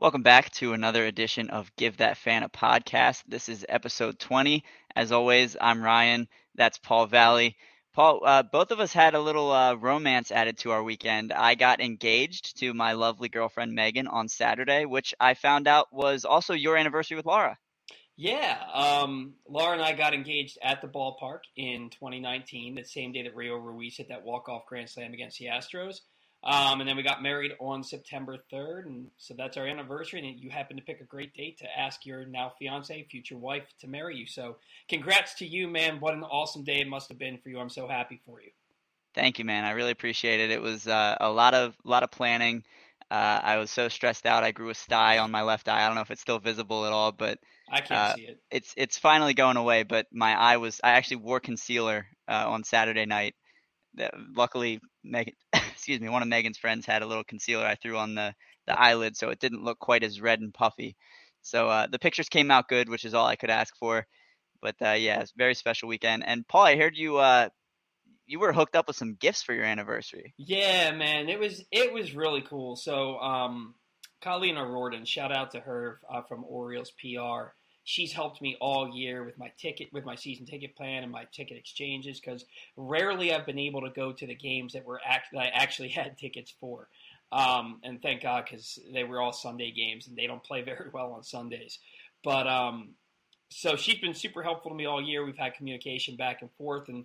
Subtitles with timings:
[0.00, 3.22] Welcome back to another edition of Give That Fan a Podcast.
[3.28, 4.64] This is episode 20.
[4.96, 6.26] As always, I'm Ryan.
[6.54, 7.58] That's Paul Valley.
[7.92, 11.34] Paul, uh, both of us had a little uh, romance added to our weekend.
[11.34, 16.24] I got engaged to my lovely girlfriend Megan on Saturday, which I found out was
[16.24, 17.58] also your anniversary with Laura.
[18.16, 23.24] Yeah, um, Laura and I got engaged at the ballpark in 2019, the same day
[23.24, 26.00] that Rio Ruiz hit that walk-off grand slam against the Astros.
[26.42, 30.26] Um, and then we got married on September 3rd, and so that's our anniversary.
[30.26, 33.64] And you happen to pick a great date to ask your now fiance, future wife,
[33.80, 34.26] to marry you.
[34.26, 34.56] So,
[34.88, 36.00] congrats to you, man!
[36.00, 37.58] What an awesome day it must have been for you.
[37.58, 38.50] I'm so happy for you.
[39.14, 39.64] Thank you, man.
[39.64, 40.50] I really appreciate it.
[40.50, 42.64] It was uh, a lot of lot of planning.
[43.10, 44.44] Uh, I was so stressed out.
[44.44, 45.82] I grew a sty on my left eye.
[45.82, 47.38] I don't know if it's still visible at all, but
[47.70, 48.40] I can't uh, see it.
[48.50, 49.82] It's it's finally going away.
[49.82, 50.80] But my eye was.
[50.82, 53.34] I actually wore concealer uh, on Saturday night.
[54.34, 58.14] Luckily, Megan, excuse me, one of Megan's friends had a little concealer I threw on
[58.14, 58.34] the
[58.66, 60.96] the eyelid, so it didn't look quite as red and puffy.
[61.42, 64.06] So uh, the pictures came out good, which is all I could ask for.
[64.60, 66.22] But uh, yeah, it's very special weekend.
[66.26, 67.48] And Paul, I heard you uh,
[68.26, 70.34] you were hooked up with some gifts for your anniversary.
[70.36, 72.76] Yeah, man, it was it was really cool.
[72.76, 73.74] So um,
[74.20, 77.54] Colleen O'Riordan, shout out to her uh, from Orioles PR
[77.84, 81.24] she's helped me all year with my ticket, with my season ticket plan and my
[81.32, 82.44] ticket exchanges because
[82.76, 85.88] rarely I've been able to go to the games that were act- that I actually
[86.00, 86.88] had tickets for.
[87.32, 90.90] Um, and thank God because they were all Sunday games and they don't play very
[90.92, 91.78] well on Sundays.
[92.22, 92.90] But um,
[93.50, 95.24] so she's been super helpful to me all year.
[95.24, 97.04] We've had communication back and forth, and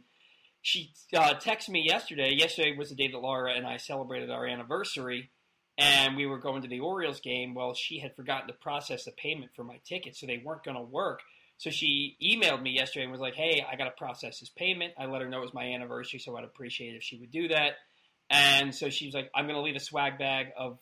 [0.62, 2.34] she uh, texted me yesterday.
[2.34, 5.30] Yesterday was the day that Laura and I celebrated our anniversary,
[5.78, 7.54] and we were going to the Orioles game.
[7.54, 10.78] Well, she had forgotten to process the payment for my ticket, so they weren't going
[10.78, 11.22] to work.
[11.58, 14.94] So she emailed me yesterday and was like, "Hey, I got to process this payment."
[14.98, 17.32] I let her know it was my anniversary, so I'd appreciate it if she would
[17.32, 17.74] do that.
[18.30, 20.80] And so she was like, "I'm going to leave a swag bag of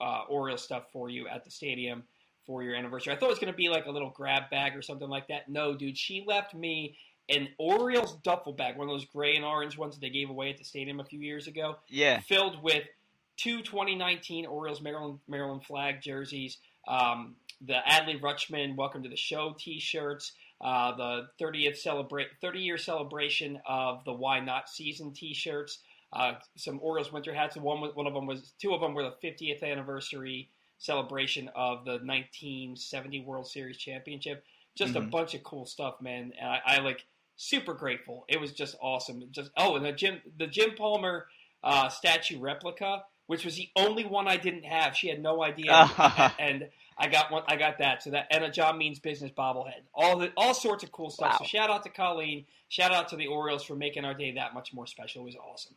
[0.00, 2.04] uh, Orioles stuff for you at the stadium
[2.44, 4.76] for your anniversary." I thought it was going to be like a little grab bag
[4.76, 5.48] or something like that.
[5.48, 6.96] No, dude, she left me
[7.28, 10.50] an Orioles duffel bag, one of those gray and orange ones that they gave away
[10.50, 11.76] at the stadium a few years ago.
[11.88, 12.84] Yeah, filled with
[13.36, 16.58] two 2019 Orioles Maryland Maryland flag jerseys,
[16.88, 22.78] um, the Adley Rutschman Welcome to the Show T-shirts, uh, the 30th celebrate 30 year
[22.78, 25.80] celebration of the Why Not season T-shirts,
[26.12, 27.56] uh, some Orioles winter hats.
[27.56, 31.92] One one of them was two of them were the 50th anniversary celebration of the
[31.92, 34.44] 1970 World Series championship.
[34.76, 35.08] Just mm-hmm.
[35.08, 36.32] a bunch of cool stuff, man.
[36.38, 38.24] And I, I like super grateful.
[38.28, 39.22] It was just awesome.
[39.30, 41.26] Just oh, and the Jim the Jim Palmer
[41.62, 44.96] uh, statue replica which was the only one I didn't have.
[44.96, 45.72] She had no idea,
[46.38, 47.42] and I got one.
[47.48, 48.02] I got that.
[48.02, 49.82] So that and a John Means Business bobblehead.
[49.94, 51.32] All the all sorts of cool stuff.
[51.32, 51.38] Wow.
[51.40, 52.46] So shout out to Colleen.
[52.68, 55.22] Shout out to the Orioles for making our day that much more special.
[55.22, 55.74] It was awesome.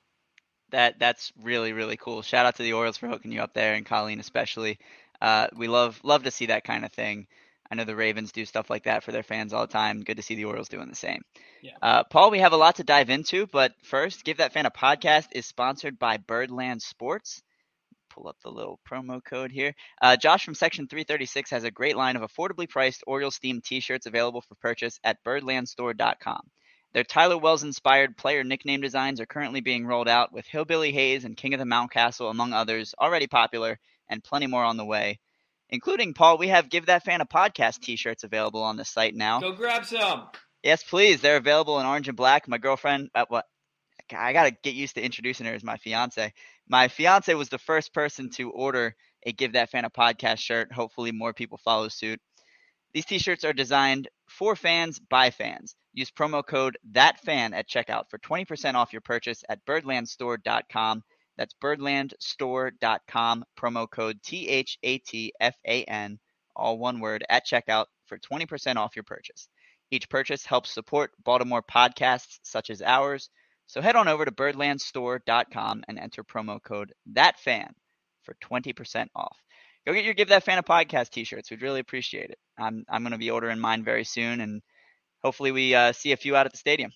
[0.71, 2.21] That that's really really cool.
[2.21, 4.79] Shout out to the Orioles for hooking you up there, and Colleen especially.
[5.21, 7.27] Uh, we love love to see that kind of thing.
[7.71, 10.01] I know the Ravens do stuff like that for their fans all the time.
[10.01, 11.21] Good to see the Orioles doing the same.
[11.61, 11.73] Yeah.
[11.81, 14.71] Uh, Paul, we have a lot to dive into, but first, Give That Fan a
[14.71, 17.43] Podcast is sponsored by Birdland Sports.
[18.09, 19.75] Pull up the little promo code here.
[20.01, 23.81] Uh, Josh from Section 336 has a great line of affordably priced Orioles themed t
[23.81, 26.41] shirts available for purchase at birdlandstore.com.
[26.93, 31.23] Their Tyler Wells inspired player nickname designs are currently being rolled out, with Hillbilly Hays
[31.23, 34.85] and King of the Mount Mountcastle, among others, already popular, and plenty more on the
[34.85, 35.19] way
[35.69, 36.37] including Paul.
[36.37, 39.39] We have Give That Fan a Podcast T-shirts available on the site now.
[39.39, 40.27] Go grab some.
[40.63, 41.21] Yes, please.
[41.21, 42.47] They're available in orange and black.
[42.47, 43.45] My girlfriend, uh, what?
[44.11, 46.33] I gotta get used to introducing her as my fiance.
[46.67, 50.71] My fiance was the first person to order a Give That Fan a Podcast shirt.
[50.71, 52.19] Hopefully, more people follow suit.
[52.93, 55.75] These T-shirts are designed for fans by fans.
[55.93, 61.03] Use promo code ThatFan at checkout for 20% off your purchase at birdlandstore.com.
[61.39, 66.19] That's birdlandstore.com, promo code T H A T F A N,
[66.53, 69.47] all one word, at checkout for 20% off your purchase.
[69.89, 73.29] Each purchase helps support Baltimore podcasts such as ours.
[73.67, 77.69] So head on over to birdlandstore.com and enter promo code ThatFan
[78.23, 79.37] for 20% off.
[79.87, 81.49] Go get your Give That Fan a Podcast t shirts.
[81.49, 82.37] We'd really appreciate it.
[82.57, 84.61] I'm, I'm going to be ordering mine very soon, and
[85.23, 86.91] hopefully, we uh, see a few out at the stadium.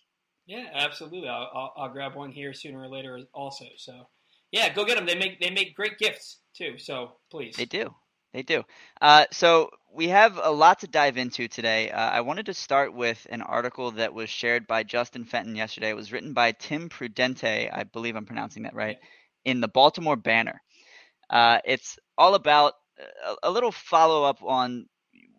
[0.45, 1.29] Yeah, absolutely.
[1.29, 3.63] I'll, I'll, I'll grab one here sooner or later, also.
[3.77, 4.07] So
[4.53, 5.07] yeah, go get them.
[5.07, 6.77] They make they make great gifts too.
[6.77, 7.55] So please.
[7.57, 7.93] They do.
[8.33, 8.63] They do.
[9.01, 11.89] Uh, so we have a lot to dive into today.
[11.91, 15.89] Uh, I wanted to start with an article that was shared by Justin Fenton yesterday.
[15.89, 18.97] It was written by Tim Prudente, I believe I'm pronouncing that right,
[19.43, 20.61] in the Baltimore Banner.
[21.29, 22.73] Uh, it's all about
[23.25, 24.85] a, a little follow up on.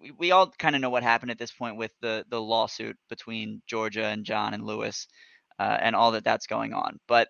[0.00, 2.96] We, we all kind of know what happened at this point with the the lawsuit
[3.08, 5.06] between Georgia and John and Lewis,
[5.58, 6.98] uh, and all that that's going on.
[7.06, 7.28] But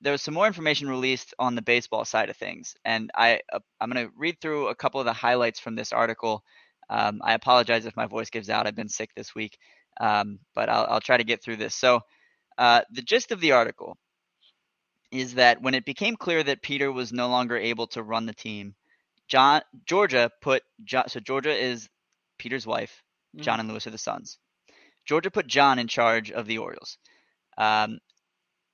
[0.00, 3.58] there was some more information released on the baseball side of things, and I uh,
[3.80, 6.42] I'm going to read through a couple of the highlights from this article.
[6.90, 8.66] Um, I apologize if my voice gives out.
[8.66, 9.58] I've been sick this week,
[10.00, 11.74] um, but I'll, I'll, try to get through this.
[11.74, 12.00] So,
[12.56, 13.96] uh, the gist of the article
[15.10, 18.34] is that when it became clear that Peter was no longer able to run the
[18.34, 18.74] team,
[19.26, 21.88] John Georgia put John, so Georgia is
[22.38, 23.02] Peter's wife.
[23.34, 23.42] Mm-hmm.
[23.42, 24.38] John and Lewis are the sons.
[25.04, 26.98] Georgia put John in charge of the Orioles.
[27.56, 27.98] Um,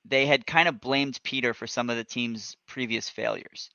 [0.07, 3.69] they had kind of blamed Peter for some of the team's previous failures.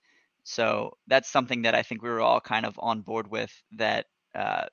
[0.44, 4.06] So that's something that I think we were all kind of on board with that
[4.34, 4.66] uh,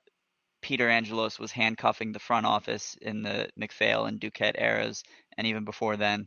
[0.62, 5.02] Peter Angelos was handcuffing the front office in the MacPhail and Duquette eras,
[5.36, 6.26] and even before then,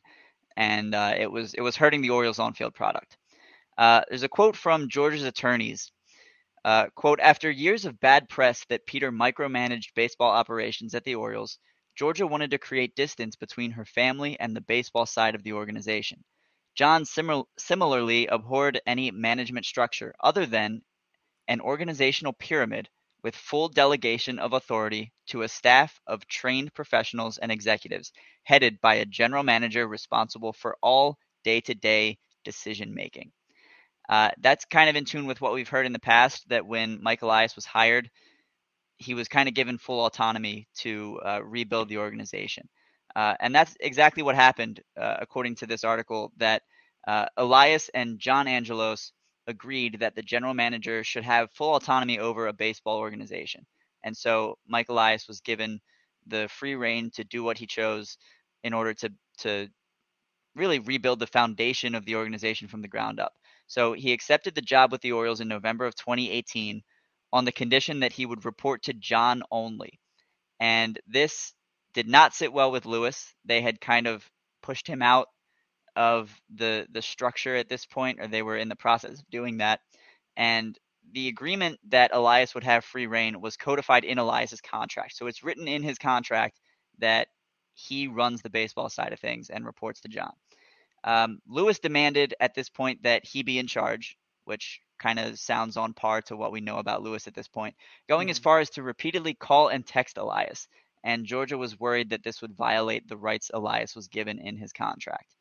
[0.56, 3.18] and uh, it was it was hurting the Orioles' on-field product.
[3.78, 5.92] Uh, there's a quote from George's attorneys.
[6.64, 11.58] Uh, quote, after years of bad press that Peter micromanaged baseball operations at the Orioles,
[11.96, 16.24] Georgia wanted to create distance between her family and the baseball side of the organization.
[16.76, 20.82] John simil- similarly abhorred any management structure other than
[21.48, 22.90] an organizational pyramid
[23.24, 28.12] with full delegation of authority to a staff of trained professionals and executives,
[28.44, 33.32] headed by a general manager responsible for all day to day decision making.
[34.10, 37.02] Uh, that's kind of in tune with what we've heard in the past that when
[37.02, 38.10] Mike Elias was hired,
[39.02, 42.68] he was kind of given full autonomy to uh, rebuild the organization.
[43.16, 46.62] Uh, and that's exactly what happened, uh, according to this article, that
[47.08, 49.12] uh, Elias and John Angelos
[49.48, 53.66] agreed that the general manager should have full autonomy over a baseball organization.
[54.04, 55.80] And so Mike Elias was given
[56.28, 58.18] the free reign to do what he chose
[58.64, 59.68] in order to, to
[60.56, 63.34] really rebuild the foundation of the organization from the ground up.
[63.68, 66.82] So he accepted the job with the Orioles in November of 2018
[67.34, 70.00] on the condition that he would report to John only.
[70.60, 71.54] And this
[71.94, 73.34] did not sit well with Lewis.
[73.46, 74.30] They had kind of
[74.62, 75.28] pushed him out
[75.96, 79.58] of the the structure at this point, or they were in the process of doing
[79.58, 79.82] that.
[80.38, 80.78] And
[81.12, 85.16] the agreement that Elias would have free reign was codified in Elias's contract.
[85.16, 86.60] So it's written in his contract
[87.00, 87.28] that
[87.74, 90.34] he runs the baseball side of things and reports to John.
[91.04, 95.78] Um, Lewis demanded at this point that he be in charge, which kind of sounds
[95.78, 97.76] on par to what we know about Lewis at this point,
[98.08, 98.32] going mm-hmm.
[98.32, 100.68] as far as to repeatedly call and text Elias.
[101.04, 104.72] And Georgia was worried that this would violate the rights Elias was given in his
[104.72, 105.34] contract.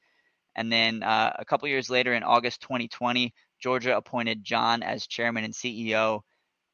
[0.57, 5.45] And then uh, a couple years later, in August 2020, Georgia appointed John as chairman
[5.45, 6.21] and CEO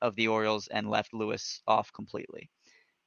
[0.01, 2.49] of the Orioles and left Lewis off completely.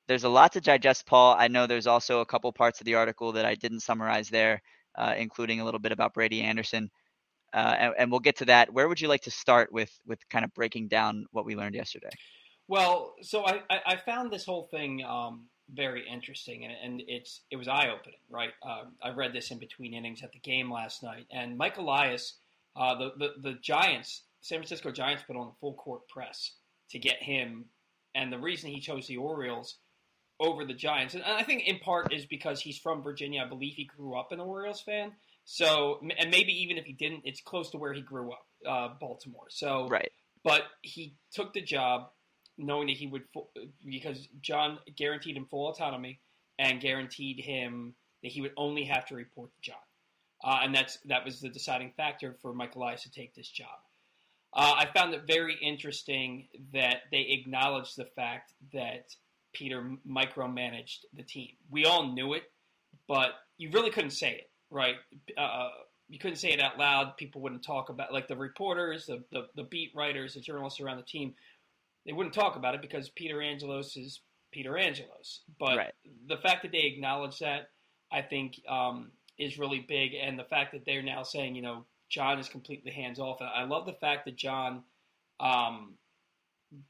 [0.07, 1.35] There's a lot to digest, Paul.
[1.37, 4.61] I know there's also a couple parts of the article that I didn't summarize there
[4.99, 6.89] uh, including a little bit about Brady Anderson.
[7.53, 8.71] Uh, and, and, we'll get to that.
[8.71, 11.75] Where would you like to start with with kind of breaking down what we learned
[11.75, 12.09] yesterday?
[12.67, 17.55] Well, so I, I found this whole thing um, very interesting, and, and, it's it
[17.55, 18.51] was eye opening, right?
[18.63, 22.35] Um, I read this in between innings at the game last night, and Mike Elias,
[22.75, 26.51] uh, the, the the Giants, San Francisco Giants, put on a full court press
[26.91, 27.65] to get him,
[28.13, 29.77] and the reason he chose the Orioles
[30.39, 31.15] over the Giants.
[31.15, 33.43] And I think in part is because he's from Virginia.
[33.43, 35.11] I believe he grew up an Orioles fan.
[35.51, 38.89] So, and maybe even if he didn't, it's close to where he grew up, uh,
[39.01, 39.47] Baltimore.
[39.49, 40.11] So, right.
[40.43, 42.11] But he took the job
[42.55, 43.23] knowing that he would,
[43.83, 46.19] because John guaranteed him full autonomy
[46.59, 49.81] and guaranteed him that he would only have to report to John.
[50.43, 53.67] Uh, and that's that was the deciding factor for Michael Elias to take this job.
[54.53, 59.15] Uh, I found it very interesting that they acknowledged the fact that
[59.53, 61.49] Peter micromanaged the team.
[61.71, 62.43] We all knew it,
[63.07, 64.95] but you really couldn't say it, right?
[65.37, 65.69] Uh,
[66.07, 67.17] you couldn't say it out loud.
[67.17, 70.97] People wouldn't talk about like the reporters, the, the, the beat writers, the journalists around
[70.97, 71.35] the team.
[72.05, 74.21] They wouldn't talk about it because Peter Angelos is
[74.51, 75.41] Peter Angelos.
[75.59, 75.93] But right.
[76.27, 77.69] the fact that they acknowledge that,
[78.11, 80.13] I think, um, is really big.
[80.13, 83.39] And the fact that they're now saying, you know, John is completely hands off.
[83.41, 84.83] I love the fact that John
[85.39, 85.93] um,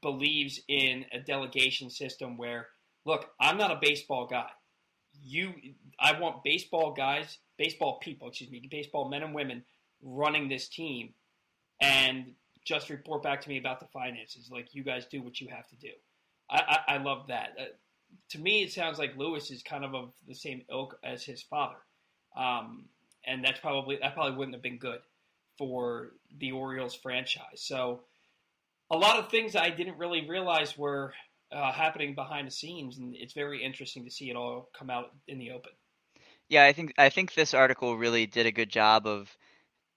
[0.00, 2.68] believes in a delegation system where,
[3.04, 4.48] look, I'm not a baseball guy.
[5.22, 5.52] You,
[5.98, 9.62] I want baseball guys, baseball people, excuse me, baseball men and women
[10.02, 11.12] running this team,
[11.78, 12.32] and
[12.64, 14.48] just report back to me about the finances.
[14.50, 15.90] Like you guys do what you have to do.
[16.48, 17.50] I, I, I love that.
[17.60, 17.64] Uh,
[18.30, 21.42] to me, it sounds like Lewis is kind of of the same ilk as his
[21.42, 21.76] father,
[22.34, 22.86] um,
[23.26, 25.00] and that's probably that probably wouldn't have been good
[25.58, 27.60] for the Orioles franchise.
[27.60, 28.00] So
[28.90, 31.12] a lot of things I didn't really realize were
[31.52, 35.10] uh, happening behind the scenes, and it's very interesting to see it all come out
[35.28, 35.72] in the open.
[36.50, 39.34] Yeah, I think I think this article really did a good job of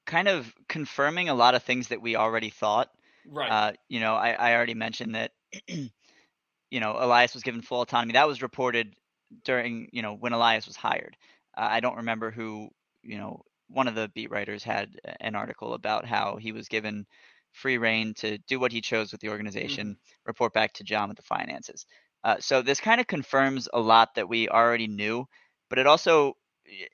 [0.06, 2.90] kind of confirming a lot of things that we already thought.
[3.28, 3.50] Right.
[3.50, 5.32] Uh, you know, I, I already mentioned that.
[5.68, 8.14] you know, Elias was given full autonomy.
[8.14, 8.96] That was reported
[9.44, 11.18] during you know when Elias was hired.
[11.58, 12.70] Uh, I don't remember who
[13.02, 17.06] you know one of the beat writers had an article about how he was given
[17.52, 20.22] free reign to do what he chose with the organization, mm-hmm.
[20.26, 21.86] report back to John with the finances.
[22.24, 25.26] Uh, so this kind of confirms a lot that we already knew,
[25.70, 26.36] but it also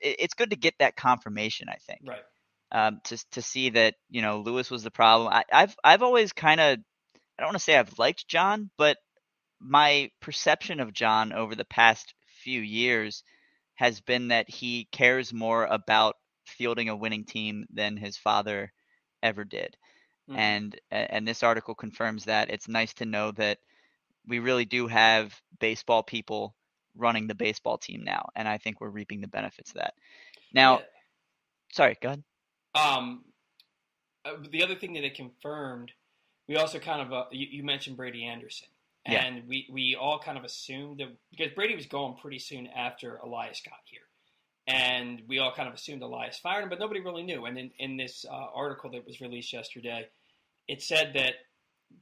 [0.00, 1.68] it's good to get that confirmation.
[1.68, 2.22] I think, right?
[2.72, 5.32] Um, to to see that you know Lewis was the problem.
[5.32, 8.96] I, I've I've always kind of I don't want to say I've liked John, but
[9.60, 13.22] my perception of John over the past few years
[13.74, 18.72] has been that he cares more about fielding a winning team than his father
[19.22, 19.76] ever did.
[20.28, 20.36] Mm.
[20.36, 22.50] And and this article confirms that.
[22.50, 23.58] It's nice to know that
[24.26, 26.54] we really do have baseball people
[26.96, 29.94] running the baseball team now, and I think we're reaping the benefits of that.
[30.52, 30.84] Now, yeah.
[31.72, 32.22] sorry, go ahead.
[32.74, 33.24] Um,
[34.24, 35.92] uh, the other thing that it confirmed,
[36.48, 38.68] we also kind of uh, you, you, mentioned Brady Anderson,
[39.06, 39.42] and yeah.
[39.48, 43.62] we we all kind of assumed that because Brady was going pretty soon after Elias
[43.64, 44.02] got here,
[44.66, 47.46] and we all kind of assumed Elias fired him, but nobody really knew.
[47.46, 50.08] And in in this uh, article that was released yesterday,
[50.68, 51.34] it said that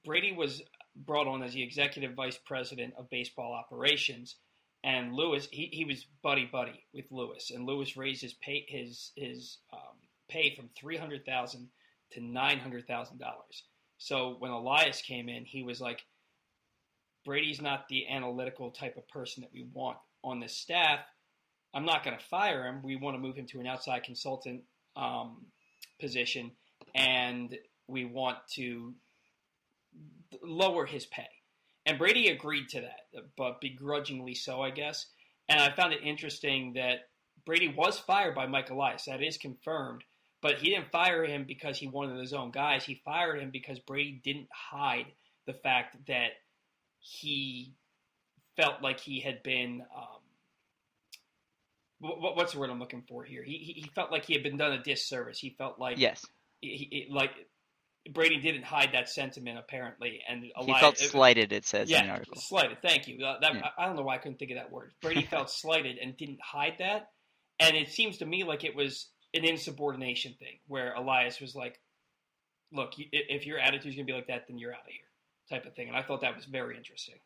[0.04, 0.62] Brady was
[0.97, 4.37] brought on as the executive vice president of baseball operations.
[4.85, 9.13] And Lewis, he, he was buddy buddy with Lewis, and Lewis raised his pay his
[9.17, 9.97] his um,
[10.29, 11.69] pay from three hundred thousand
[12.13, 13.65] to nine hundred thousand dollars.
[13.99, 16.05] So when Elias came in, he was like,
[17.25, 21.01] Brady's not the analytical type of person that we want on this staff.
[21.75, 22.81] I'm not going to fire him.
[22.83, 24.63] We want to move him to an outside consultant
[24.97, 25.45] um,
[26.01, 26.53] position,
[26.95, 27.59] and
[27.89, 28.95] we want to
[30.43, 31.29] lower his pay.
[31.88, 35.07] And Brady agreed to that, but begrudgingly so, I guess.
[35.49, 37.09] And I found it interesting that
[37.47, 39.07] Brady was fired by Mike Elias.
[39.07, 40.04] That is confirmed.
[40.42, 42.85] But he didn't fire him because he wanted his own guys.
[42.85, 45.07] He fired him because Brady didn't hide
[45.47, 46.33] the fact that
[47.00, 47.73] he
[48.54, 49.83] felt like he had been.
[49.97, 50.21] Um,
[52.21, 53.42] what's the word I'm looking for here?
[53.42, 55.38] He, he felt like he had been done a disservice.
[55.38, 56.25] He felt like yes,
[56.61, 57.30] he, he, like
[58.12, 61.53] Brady didn't hide that sentiment apparently, and he felt slighted.
[61.53, 62.41] It says yeah, in the article.
[62.41, 62.79] Slighted.
[62.83, 63.25] Thank you.
[63.25, 63.69] Uh, that, yeah.
[63.77, 64.93] I, I, don't know why I couldn't think of that word.
[65.03, 67.11] Brady felt slighted and didn't hide that,
[67.61, 71.81] and it seems to me like it was an insubordination thing where Elias was like,
[72.73, 75.75] "Look, if your attitude's gonna be like that, then you're out of here," type of
[75.75, 75.88] thing.
[75.88, 77.17] And I thought that was very interesting.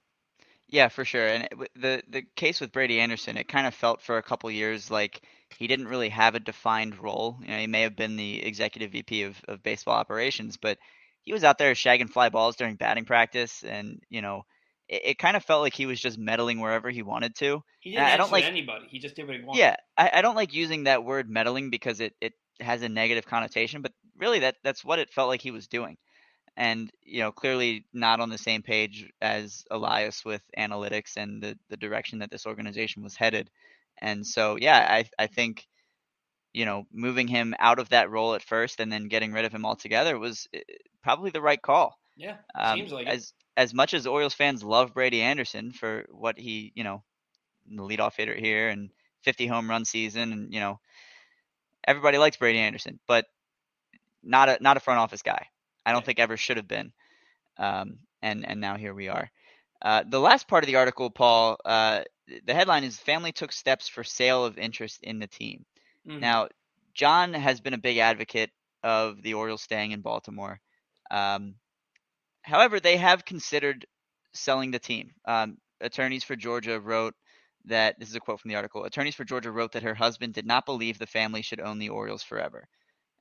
[0.68, 1.26] Yeah, for sure.
[1.26, 4.50] And it, the the case with Brady Anderson, it kind of felt for a couple
[4.50, 5.22] years like
[5.54, 7.38] he didn't really have a defined role.
[7.40, 10.78] You know, he may have been the executive VP of, of baseball operations, but
[11.22, 14.44] he was out there shagging fly balls during batting practice, and you know,
[14.88, 17.62] it, it kind of felt like he was just meddling wherever he wanted to.
[17.80, 18.86] He didn't I don't like anybody.
[18.88, 19.58] He just did what he wanted.
[19.58, 23.26] Yeah, I, I don't like using that word meddling because it, it has a negative
[23.26, 25.96] connotation, but really that that's what it felt like he was doing.
[26.56, 31.58] And you know, clearly not on the same page as Elias with analytics and the,
[31.70, 33.48] the direction that this organization was headed.
[34.02, 35.66] And so, yeah, I I think
[36.52, 39.54] you know moving him out of that role at first and then getting rid of
[39.54, 40.60] him altogether was eh,
[41.02, 41.98] probably the right call.
[42.16, 43.32] Yeah, um, seems like as it.
[43.56, 47.02] as much as Orioles fans love Brady Anderson for what he you know
[47.70, 48.90] the leadoff hitter here and
[49.22, 50.80] 50 home run season and you know
[51.86, 53.26] everybody likes Brady Anderson, but
[54.22, 55.46] not a not a front office guy.
[55.86, 56.06] I don't yeah.
[56.06, 56.92] think ever should have been.
[57.56, 59.30] Um, and and now here we are.
[59.80, 62.02] Uh, the last part of the article, Paul, uh,
[62.44, 65.64] the headline is "Family took steps for sale of interest in the team."
[66.06, 66.20] Mm-hmm.
[66.20, 66.48] Now,
[66.94, 68.50] John has been a big advocate
[68.82, 70.60] of the Orioles staying in Baltimore.
[71.10, 71.54] Um,
[72.42, 73.86] however, they have considered
[74.34, 75.12] selling the team.
[75.24, 77.14] Um, attorneys for Georgia wrote
[77.66, 78.84] that this is a quote from the article.
[78.84, 81.90] Attorneys for Georgia wrote that her husband did not believe the family should own the
[81.90, 82.66] Orioles forever.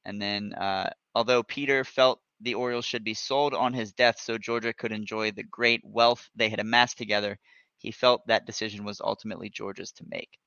[0.06, 4.38] And then, uh, although Peter felt the Orioles should be sold on his death so
[4.38, 7.38] Georgia could enjoy the great wealth they had amassed together,
[7.82, 10.38] he felt that decision was ultimately George's to make.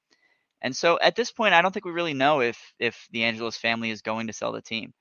[0.63, 3.57] And so at this point, I don't think we really know if if the Angelos
[3.57, 4.95] family is going to sell the team.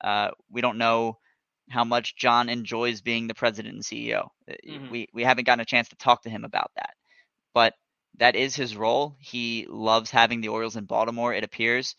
[0.00, 1.18] Uh, we don't know
[1.70, 4.28] how much John enjoys being the president and CEO.
[4.48, 4.90] Uh, mm-hmm.
[4.90, 6.94] We we haven't gotten a chance to talk to him about that,
[7.52, 7.74] but
[8.18, 9.16] that is his role.
[9.18, 11.34] He loves having the Orioles in Baltimore.
[11.34, 11.96] It appears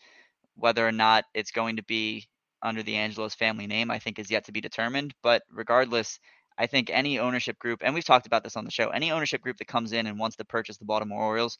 [0.54, 2.28] whether or not it's going to be
[2.62, 5.14] under the Angelos family name, I think is yet to be determined.
[5.22, 6.18] But regardless,
[6.60, 9.40] I think any ownership group, and we've talked about this on the show, any ownership
[9.40, 11.56] group that comes in and wants to purchase the Baltimore Orioles,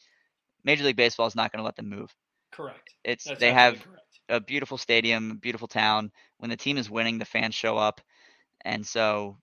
[0.62, 2.14] Major League Baseball is not going to let them move.
[2.52, 2.94] Correct.
[3.02, 4.02] It's That's they have correct.
[4.28, 6.12] a beautiful stadium, beautiful town.
[6.36, 8.02] When the team is winning, the fans show up,
[8.62, 9.38] and so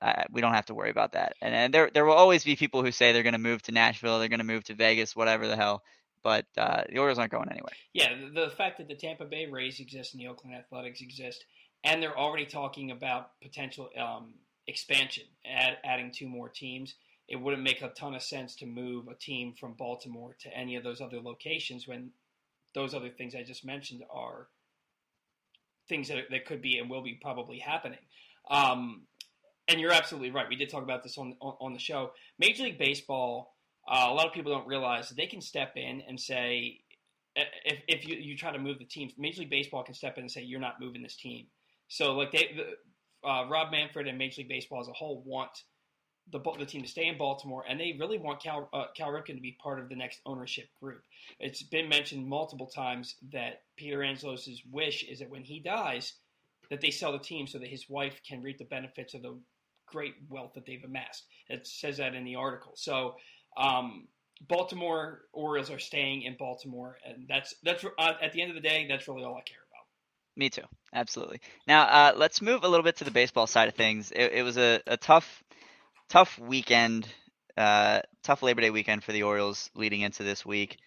[0.00, 1.34] uh, we don't have to worry about that.
[1.42, 3.72] And, and there there will always be people who say they're going to move to
[3.72, 5.82] Nashville, they're going to move to Vegas, whatever the hell
[6.22, 7.72] but uh, the Orioles aren't going anywhere.
[7.92, 11.44] Yeah, the, the fact that the Tampa Bay Rays exist and the Oakland Athletics exist,
[11.84, 14.34] and they're already talking about potential um,
[14.66, 16.94] expansion, add, adding two more teams.
[17.28, 20.76] It wouldn't make a ton of sense to move a team from Baltimore to any
[20.76, 22.10] of those other locations when
[22.74, 24.48] those other things I just mentioned are
[25.88, 27.98] things that, that could be and will be probably happening.
[28.50, 29.02] Um,
[29.68, 30.48] and you're absolutely right.
[30.48, 32.12] We did talk about this on on, the show.
[32.38, 33.54] Major League Baseball.
[33.88, 36.80] Uh, a lot of people don't realize they can step in and say,
[37.34, 40.22] if, if you, you try to move the team, Major League Baseball can step in
[40.22, 41.46] and say, you're not moving this team.
[41.88, 42.64] So, like, they, the,
[43.24, 45.50] uh, Rob Manfred and Major League Baseball as a whole want
[46.30, 49.34] the, the team to stay in Baltimore, and they really want Cal, uh, Cal Ripken
[49.34, 51.02] to be part of the next ownership group.
[51.40, 56.14] It's been mentioned multiple times that Peter Angelos' wish is that when he dies,
[56.70, 59.36] that they sell the team so that his wife can reap the benefits of the
[59.86, 61.24] great wealth that they've amassed.
[61.48, 62.72] It says that in the article.
[62.76, 63.16] So,
[63.56, 64.08] um,
[64.48, 68.66] Baltimore Orioles are staying in Baltimore, and that's that's uh, at the end of the
[68.66, 69.86] day, that's really all I care about.
[70.36, 70.62] Me too,
[70.92, 71.40] absolutely.
[71.66, 74.10] Now uh, let's move a little bit to the baseball side of things.
[74.10, 75.42] It, it was a, a tough
[76.08, 77.08] tough weekend,
[77.56, 80.78] uh, tough Labor Day weekend for the Orioles leading into this week.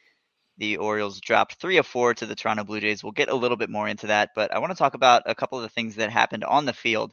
[0.57, 3.03] The Orioles dropped three of four to the Toronto Blue Jays.
[3.03, 5.35] We'll get a little bit more into that, but I want to talk about a
[5.35, 7.11] couple of the things that happened on the field.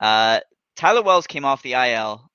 [0.00, 0.40] Uh,
[0.74, 2.28] Tyler Wells came off the IL.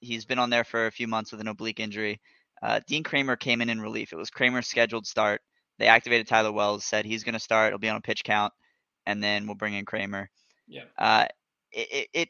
[0.00, 2.20] He's been on there for a few months with an oblique injury.
[2.62, 4.12] Uh, Dean Kremer came in in relief.
[4.12, 5.40] It was Kremer's scheduled start.
[5.78, 7.68] They activated Tyler Wells, said he's going to start.
[7.68, 8.52] It'll be on a pitch count,
[9.06, 10.30] and then we'll bring in Kremer.
[10.68, 10.84] Yeah.
[10.98, 11.26] Uh,
[11.72, 12.28] it, it, it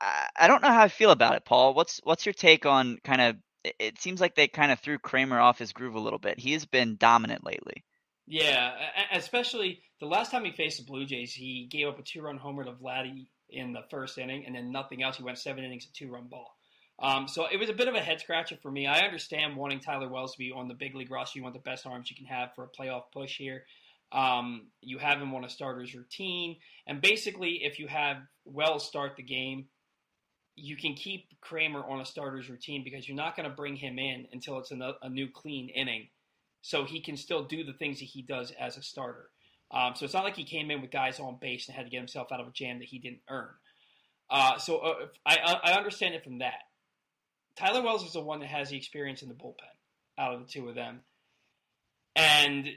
[0.00, 1.74] I don't know how I feel about it, Paul.
[1.74, 3.36] What's what's your take on kind of?
[3.78, 6.38] It seems like they kind of threw Kremer off his groove a little bit.
[6.38, 7.84] He has been dominant lately.
[8.26, 8.72] Yeah,
[9.12, 12.64] especially the last time he faced the Blue Jays, he gave up a two-run homer
[12.64, 15.16] to Vladdy in the first inning, and then nothing else.
[15.16, 16.56] He went seven innings, a two-run ball.
[17.00, 18.86] Um, so it was a bit of a head scratcher for me.
[18.86, 21.38] I understand wanting Tyler Wells to be on the big league roster.
[21.38, 23.64] You want the best arms you can have for a playoff push here.
[24.12, 29.16] Um, you have him on a starter's routine, and basically, if you have Wells start
[29.16, 29.66] the game,
[30.56, 33.98] you can keep Kremer on a starter's routine because you're not going to bring him
[33.98, 36.08] in until it's a, new clean inning,
[36.62, 39.30] so he can still do the things that he does as a starter.
[39.70, 41.90] Um, so it's not like he came in with guys on base and had to
[41.90, 43.48] get himself out of a jam that he didn't earn.
[44.28, 46.62] Uh, so uh, I, I understand it from that.
[47.56, 49.54] Tyler Wells is the one that has the experience in the bullpen
[50.18, 51.00] out of the two of them,
[52.16, 52.68] and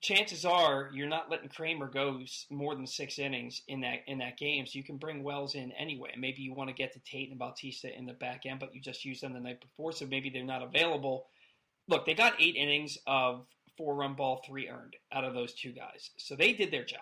[0.00, 4.36] chances are you're not letting Kremer go more than six innings in that in that
[4.38, 6.10] game, so you can bring Wells in anyway.
[6.18, 8.80] Maybe you want to get to Tate and Bautista in the back end, but you
[8.80, 11.26] just used them the night before, so maybe they're not available.
[11.88, 15.72] Look, they got eight innings of four run ball, three earned out of those two
[15.72, 17.00] guys, so they did their job,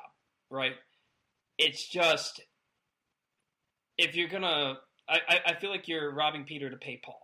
[0.50, 0.72] right?
[1.58, 2.40] It's just
[3.98, 4.78] if you're gonna,
[5.08, 7.20] I, I feel like you're robbing Peter to pay Paul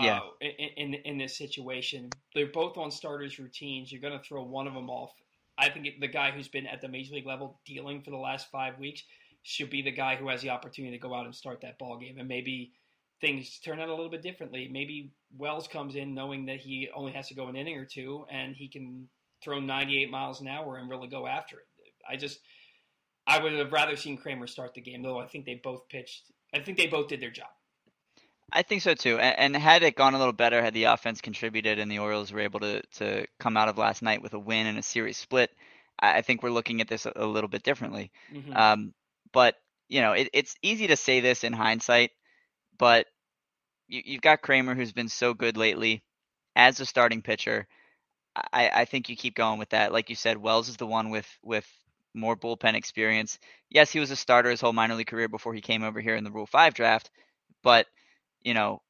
[0.00, 0.18] yeah.
[0.18, 2.10] Uh, in, in, in this situation.
[2.34, 3.92] They're both on starters routines.
[3.92, 5.12] You're going to throw one of them off.
[5.58, 8.50] I think the guy who's been at the major league level dealing for the last
[8.50, 9.02] five weeks
[9.42, 11.98] should be the guy who has the opportunity to go out and start that ball
[11.98, 12.18] game.
[12.18, 12.72] And maybe
[13.20, 14.68] things turn out a little bit differently.
[14.70, 18.24] Maybe Wells comes in knowing that he only has to go an inning or two,
[18.30, 19.08] and he can
[19.42, 21.66] throw 98 miles an hour and really go after it.
[22.08, 22.40] I just,
[23.26, 25.18] I would have rather seen Kremer start the game, though.
[25.18, 26.24] I think they both pitched.
[26.54, 27.48] I think they both did their job.
[28.52, 29.18] I think so too.
[29.18, 32.32] And, and, had it gone a little better, had the offense contributed and the Orioles
[32.32, 35.16] were able to to come out of last night with a win and a series
[35.16, 35.50] split,
[35.98, 38.12] I, I think we're looking at this a, a little bit differently.
[38.32, 38.54] Mm-hmm.
[38.54, 38.94] Um,
[39.32, 39.56] but
[39.88, 42.10] you know, it, it's easy to say this in hindsight,
[42.78, 43.06] but
[43.88, 46.04] you, you've got Kremer who's been so good lately
[46.54, 47.66] as a starting pitcher.
[48.34, 49.92] I, I think you keep going with that.
[49.92, 51.66] Like you said, Wells is the one with with
[52.14, 53.38] more bullpen experience.
[53.70, 56.16] Yes, he was a starter his whole minor league career before he came over here
[56.16, 57.10] in the Rule Five draft,
[57.62, 57.86] but
[58.44, 58.82] you know,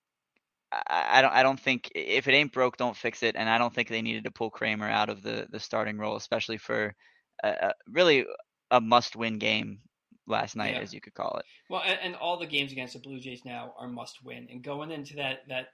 [0.72, 3.36] I, I don't I don't think if it ain't broke, don't fix it.
[3.36, 6.16] And I don't think they needed to pull Kremer out of the the starting role,
[6.16, 6.94] especially for
[7.42, 8.24] a, really
[8.70, 9.78] a must win game
[10.26, 10.80] last night, yeah.
[10.80, 11.44] as you could call it.
[11.68, 14.46] Well, and, and, all the games against the Blue Jays now are must win.
[14.50, 15.68] And going into that that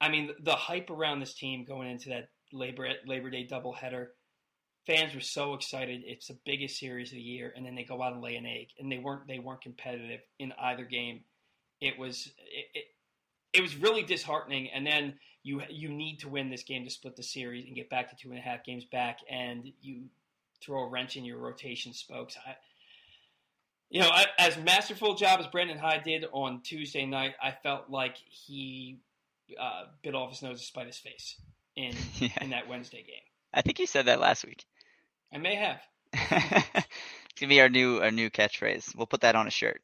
[0.00, 4.08] I mean the hype around this team going into that Labor Labor Day doubleheader,
[4.86, 6.02] fans were so excited.
[6.04, 8.46] It's the biggest series of the year, and then they go out and lay an
[8.46, 11.20] egg, and they weren't they weren't competitive in either game.
[11.80, 12.84] It was it, it
[13.52, 14.68] it was really disheartening.
[14.72, 17.88] And then you you need to win this game to split the series and get
[17.90, 20.04] back to two and a half games back, and you
[20.60, 22.36] throw a wrench in your rotation spokes.
[22.46, 22.56] I,
[23.90, 27.52] you know, I, as masterful a job as Brandon Hyde did on Tuesday night, I
[27.62, 28.98] felt like he
[29.58, 31.36] uh, bit off his nose to spite his face
[31.76, 32.28] in yeah.
[32.40, 33.22] in that Wednesday game.
[33.54, 34.64] I think you said that last week.
[35.32, 35.80] I may have.
[36.12, 38.94] it's gonna be our new our new catchphrase.
[38.96, 39.80] We'll put that on a shirt.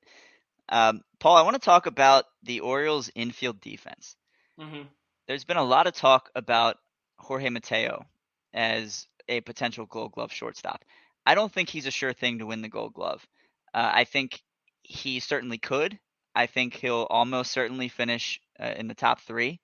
[0.68, 4.16] Um, Paul, I want to talk about the Orioles' infield defense.
[4.58, 4.82] Mm-hmm.
[5.26, 6.78] There's been a lot of talk about
[7.18, 8.04] Jorge Mateo
[8.52, 10.84] as a potential Gold Glove shortstop.
[11.26, 13.26] I don't think he's a sure thing to win the Gold Glove.
[13.72, 14.42] Uh, I think
[14.82, 15.98] he certainly could.
[16.34, 19.60] I think he'll almost certainly finish uh, in the top three.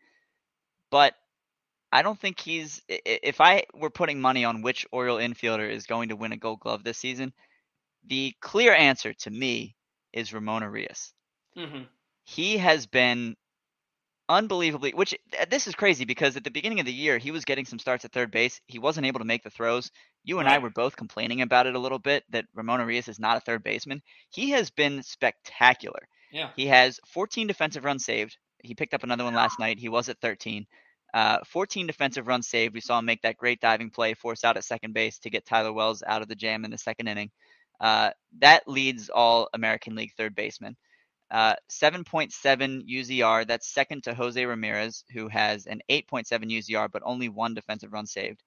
[0.91, 1.15] But
[1.93, 2.83] I don't think he's.
[2.89, 6.61] If I were putting money on which Oriole infielder is going to win a Gold
[6.61, 7.33] Glove this season,
[8.07, 9.77] the clear answer to me
[10.13, 11.13] is Ramon Urias.
[11.57, 11.83] Mm-hmm.
[12.25, 13.37] He has been
[14.31, 14.93] unbelievably.
[14.93, 17.67] Which uh, this is crazy because at the beginning of the year he was getting
[17.67, 18.61] some starts at third base.
[18.67, 19.91] He wasn't able to make the throws.
[20.25, 23.19] You and I were both complaining about it a little bit that Ramon Urias is
[23.19, 24.03] not a third baseman.
[24.31, 26.09] He has been spectacular.
[26.33, 26.51] Yeah.
[26.57, 28.37] He has 14 defensive runs saved.
[28.63, 29.79] He picked up another one last night.
[29.79, 30.67] He was at 13.
[31.13, 32.75] Uh, 14 defensive runs saved.
[32.75, 35.45] We saw him make that great diving play, force out at second base to get
[35.45, 37.31] Tyler Wells out of the jam in the second inning.
[37.81, 40.77] Uh, that leads all American League third basemen.
[41.31, 43.47] Uh, 7.7 UZR.
[43.47, 48.07] That's second to Jose Ramirez, who has an 8.7 UZR, but only one defensive run
[48.07, 48.43] saved.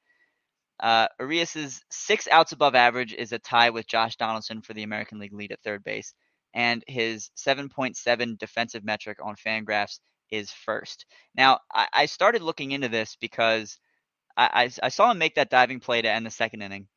[0.80, 5.20] Uh, Urias's six outs above average is a tie with Josh Donaldson for the American
[5.20, 6.14] League lead at third base,
[6.54, 11.06] and his 7.7 defensive metric on Fangraphs is first.
[11.36, 13.80] Now, I, I started looking into this because
[14.36, 16.88] I, I, I saw him make that diving play to end the second inning,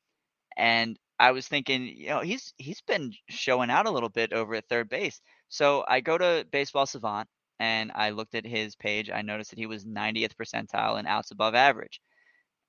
[0.56, 4.54] and I was thinking, you know, he's he's been showing out a little bit over
[4.54, 5.20] at third base.
[5.48, 9.10] So I go to Baseball Savant and I looked at his page.
[9.10, 12.00] I noticed that he was 90th percentile in outs above average,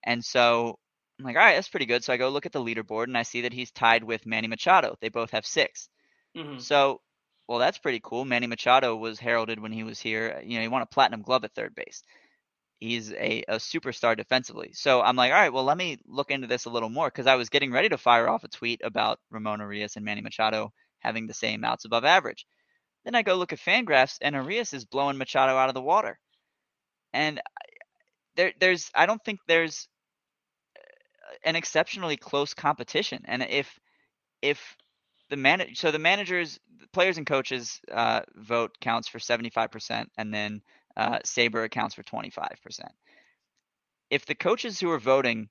[0.04, 0.80] and so
[1.20, 2.04] I'm like, all right, that's pretty good.
[2.04, 4.48] So I go look at the leaderboard and I see that he's tied with Manny
[4.48, 4.96] Machado.
[5.02, 5.90] They both have six.
[6.36, 6.60] Mm-hmm.
[6.60, 7.02] So,
[7.48, 8.24] well, that's pretty cool.
[8.24, 10.42] Manny Machado was heralded when he was here.
[10.46, 12.04] You know, he won a platinum glove at third base.
[12.80, 14.72] He's a, a superstar defensively.
[14.74, 17.28] So I'm like, all right, well, let me look into this a little more because
[17.28, 20.72] I was getting ready to fire off a tweet about Ramon Urias and Manny Machado
[21.00, 22.46] having the same outs above average.
[23.04, 26.20] Then I go look at Fangraphs and Urias is blowing Machado out of the water.
[27.14, 27.42] And
[28.36, 29.88] there, there's, I don't think there's
[31.44, 33.24] an exceptionally close competition.
[33.26, 33.80] And if,
[34.42, 34.78] if
[35.30, 36.60] the manager, so the managers
[36.94, 40.62] players and coaches uh, vote counts for 75% and then
[40.98, 42.90] uh, SABR accounts for 25%
[44.10, 45.50] if the coaches who are voting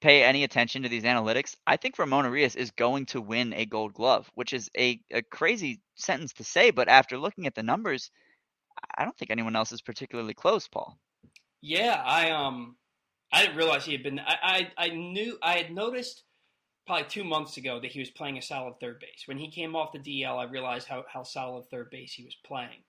[0.00, 3.64] pay any attention to these analytics i think ramon urias is going to win a
[3.64, 7.62] gold glove which is a, a crazy sentence to say but after looking at the
[7.62, 8.10] numbers
[8.96, 10.98] i don't think anyone else is particularly close paul
[11.62, 12.76] Yeah, I um,
[13.32, 14.18] I didn't realize he had been.
[14.18, 14.36] I,
[14.76, 16.24] I I knew I had noticed
[16.86, 19.24] probably two months ago that he was playing a solid third base.
[19.24, 22.36] When he came off the DL, I realized how how solid third base he was
[22.44, 22.84] playing.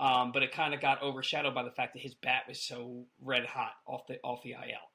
[0.00, 3.04] Um, but it kind of got overshadowed by the fact that his bat was so
[3.20, 4.88] red hot off the off the IL.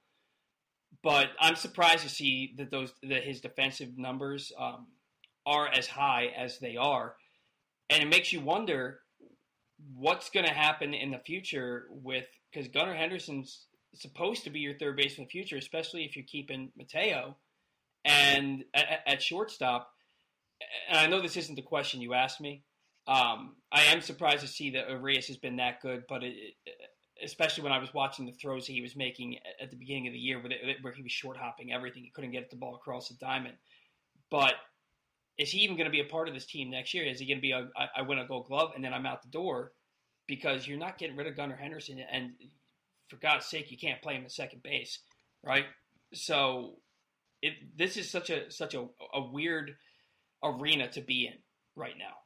[1.03, 4.87] But I'm surprised to see that those that his defensive numbers um,
[5.45, 7.15] are as high as they are,
[7.91, 9.01] and it makes you wonder
[9.93, 14.77] what's going to happen in the future with because Gunnar Henderson's supposed to be your
[14.77, 17.37] third baseman in the future, especially if you're keeping Mateo
[18.03, 19.91] and at, at shortstop.
[20.89, 22.63] And I know this isn't the question you asked me.
[23.07, 26.55] Um, I am surprised to see that Urias has been that good, but it,
[27.23, 30.19] especially when I was watching the throws he was making at the beginning of the
[30.19, 33.55] year, where, he was short hopping everything, he couldn't get the ball across the diamond.
[34.31, 34.55] But
[35.37, 37.05] is he even going to be a part of this team next year?
[37.05, 39.05] Is he going to be a I, I win a Gold Glove and then I'm
[39.05, 39.71] out the door?
[40.27, 42.31] Because you're not getting rid of Gunnar Henderson, and
[43.09, 44.99] for God's sake, you can't play him at second base,
[45.43, 45.65] right?
[46.15, 46.77] So,
[47.43, 49.75] it this is such a such a, a weird
[50.43, 51.37] arena to be in
[51.75, 52.24] right now.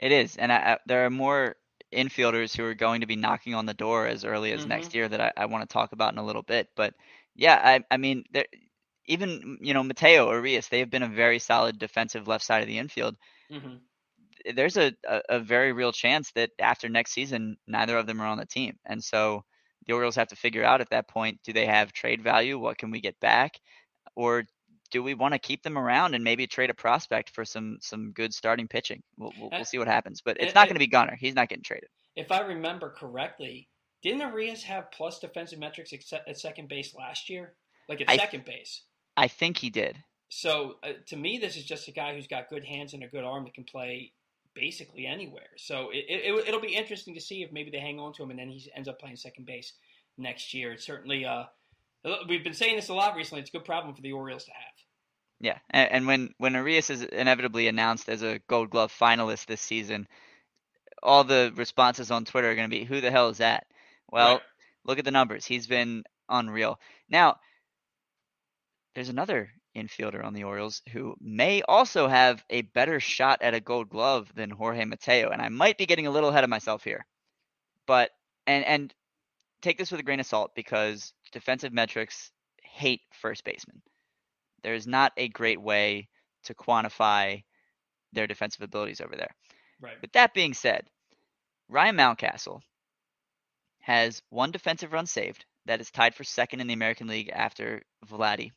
[0.00, 1.56] It is, and I, I, there are more
[1.94, 4.66] infielders who are going to be knocking on the door as early as Mhm.
[4.66, 6.68] next year that I, I want to talk about in a little bit.
[6.76, 6.94] But
[7.36, 8.46] yeah, I, I mean, there,
[9.06, 12.68] even you know Mateo Urias, they have been a very solid defensive left side of
[12.68, 13.16] the infield.
[13.50, 13.76] hmm
[14.54, 18.26] There's a, a, a very real chance that after next season, neither of them are
[18.26, 19.44] on the team, and so
[19.86, 22.58] the Orioles have to figure out at that point: do they have trade value?
[22.58, 23.60] What can we get back,
[24.16, 24.44] or
[24.90, 28.12] do we want to keep them around and maybe trade a prospect for some some
[28.12, 29.02] good starting pitching?
[29.16, 31.16] We'll we'll, we'll see what happens, but it's not going to be Gunnar.
[31.16, 31.88] He's not getting traded.
[32.16, 33.68] If I remember correctly,
[34.02, 37.54] didn't Urias have plus defensive metrics at at second base last year?
[37.88, 38.82] Like at I- second base.
[39.16, 39.96] I think he did.
[40.30, 43.08] So uh, to me, this is just a guy who's got good hands and a
[43.08, 44.12] good arm that can play
[44.54, 45.50] basically anywhere.
[45.56, 48.30] So it, it, it'll be interesting to see if maybe they hang on to him
[48.30, 49.72] and then he ends up playing second base
[50.16, 50.72] next year.
[50.72, 51.44] It's certainly, uh,
[52.28, 53.40] we've been saying this a lot recently.
[53.42, 54.72] It's a good problem for the Orioles to have.
[55.40, 59.60] Yeah, and, and when when Urias is inevitably announced as a Gold Glove finalist this
[59.60, 60.06] season,
[61.02, 63.66] all the responses on Twitter are going to be, "Who the hell is that?"
[64.10, 64.42] Well, Right.
[64.84, 65.46] look at the numbers.
[65.46, 66.78] He's been unreal.
[67.08, 67.36] Now,
[68.94, 73.60] there's another infielder on the Orioles who may also have a better shot at a
[73.60, 76.84] Gold Glove than Jorge Mateo, and I might be getting a little ahead of myself
[76.84, 77.06] here.
[77.86, 78.10] But
[78.46, 78.94] and and
[79.60, 83.82] take this with a grain of salt because defensive metrics hate first basemen.
[84.62, 86.08] There's not a great way
[86.44, 87.42] to quantify
[88.12, 89.34] their defensive abilities over there.
[89.80, 90.00] Right.
[90.00, 90.86] With that being said,
[91.68, 92.60] Ryan Mountcastle
[93.80, 97.82] has one defensive run saved that is tied for second in the American League after
[98.06, 98.50] Vladdy.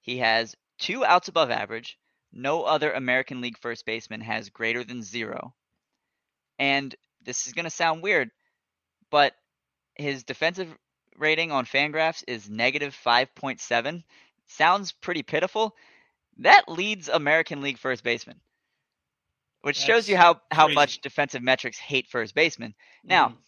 [0.00, 1.98] He has two outs above average.
[2.32, 5.54] No other American League first baseman has greater than zero.
[6.58, 6.94] And
[7.24, 8.30] this is going to sound weird,
[9.10, 9.34] but
[9.96, 10.76] his defensive
[11.16, 14.04] rating on Fangraphs is negative 5.7.
[14.46, 15.76] Sounds pretty pitiful.
[16.38, 18.40] That leads American League first baseman,
[19.62, 20.68] which That's shows you how, how crazy.
[20.68, 22.74] much defensive metrics hate first baseman.
[23.08, 23.44] Now, Mhm.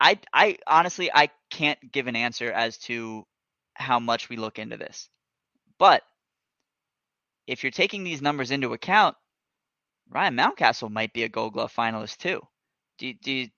[0.00, 3.26] I I honestly I can't give an answer as to
[3.74, 5.08] how much we look into this.
[5.78, 6.02] But
[7.46, 9.16] if you're taking these numbers into account,
[10.08, 12.40] Ryan Mountcastle might be a Gold Glove finalist too.
[12.98, 13.48] Do do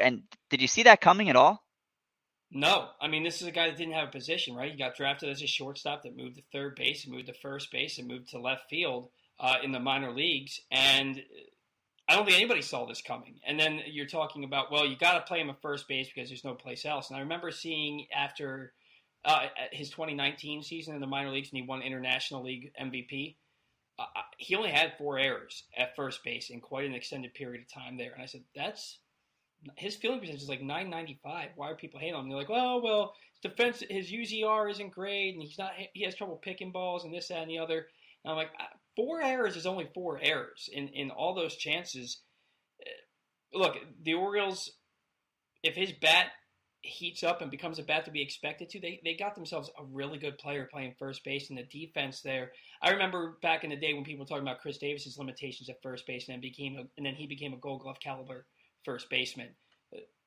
[0.00, 1.64] and did you see that coming at all?
[2.52, 4.72] No, I mean this is a guy that didn't have a position, right?
[4.72, 7.98] He got drafted as a shortstop that moved to third base, moved to first base,
[7.98, 10.60] and moved to left field uh, in the minor leagues.
[10.70, 11.22] And
[12.08, 13.38] I don't think anybody saw this coming.
[13.46, 16.28] And then you're talking about, well, you got to play him at first base because
[16.28, 17.08] there's no place else.
[17.08, 18.72] And I remember seeing after
[19.24, 23.36] uh, his 2019 season in the minor leagues, and he won International League MVP.
[23.96, 24.06] Uh,
[24.38, 27.96] he only had four errors at first base in quite an extended period of time
[27.96, 28.12] there.
[28.12, 28.98] And I said, that's
[29.76, 31.50] his fielding percentage is like 995.
[31.56, 32.30] Why are people hating on him?
[32.30, 35.72] They're like, oh well, his defense, his UZR isn't great, and he's not.
[35.94, 37.86] He has trouble picking balls, and this, that, and the other.
[38.24, 38.50] And I'm like,
[38.96, 42.22] four errors is only four errors in in all those chances.
[42.86, 44.70] uh, Look, the Orioles,
[45.62, 46.26] if his bat
[46.82, 49.84] heats up and becomes a bat to be expected to, they, they got themselves a
[49.84, 52.52] really good player playing first base and the defense there.
[52.82, 55.82] I remember back in the day when people were talking about Chris Davis's limitations at
[55.82, 58.46] first base and then became a, and then he became a Gold Glove caliber
[58.84, 59.48] first baseman.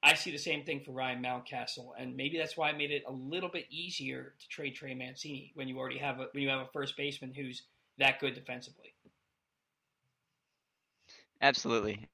[0.06, 3.04] I see the same thing for Ryan Mountcastle, and maybe that's why I made it
[3.08, 6.50] a little bit easier to trade Trey Mancini when you already have a when you
[6.50, 7.63] have a first baseman who's
[8.00, 8.94] that good defensively.
[11.42, 12.10] Absolutely.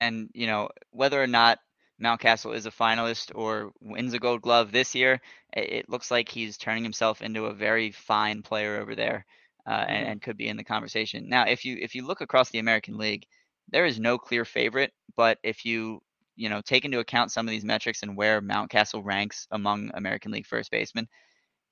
[0.00, 1.60] And you know whether or not
[2.02, 5.20] Mountcastle is a finalist or wins a Gold Glove this year,
[5.52, 9.24] it looks like he's turning himself into a very fine player over there,
[9.66, 11.28] uh, and, and could be in the conversation.
[11.28, 13.26] Now, if you if you look across the American League,
[13.70, 16.00] there is no clear favorite, but if you
[16.36, 20.32] you know take into account some of these metrics and where Mountcastle ranks among American
[20.32, 21.08] League first basemen,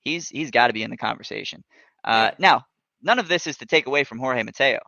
[0.01, 1.63] he's he's got to be in the conversation.
[2.05, 2.65] Uh, now,
[3.03, 4.81] none of this is to take away from Jorge Mateo.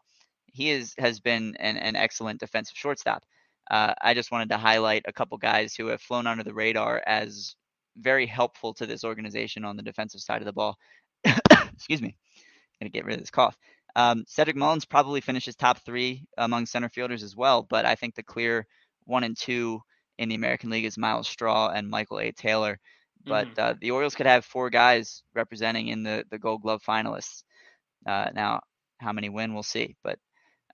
[0.46, 3.24] He is has been an, an excellent defensive shortstop.
[3.70, 7.02] Uh, I just wanted to highlight a couple guys who have flown under the radar
[7.06, 7.54] as
[7.98, 10.76] very helpful to this organization on the defensive side of the ball.
[11.74, 12.16] Excuse me,
[12.80, 13.56] I'm gonna get rid of this cough.
[13.98, 18.14] Um, Cedric Mullins probably finishes top three among center fielders as well, but I think
[18.14, 18.66] the clear
[19.06, 19.82] one and two
[20.18, 22.32] in the American League is Myles Straw and Michael A.
[22.32, 22.78] Taylor.
[23.28, 23.58] But Mhm.
[23.58, 27.42] uh, the Orioles could have four guys representing in the, the Gold Glove finalists.
[28.06, 28.60] Uh, now,
[29.00, 29.96] how many win, we'll see.
[30.04, 30.18] But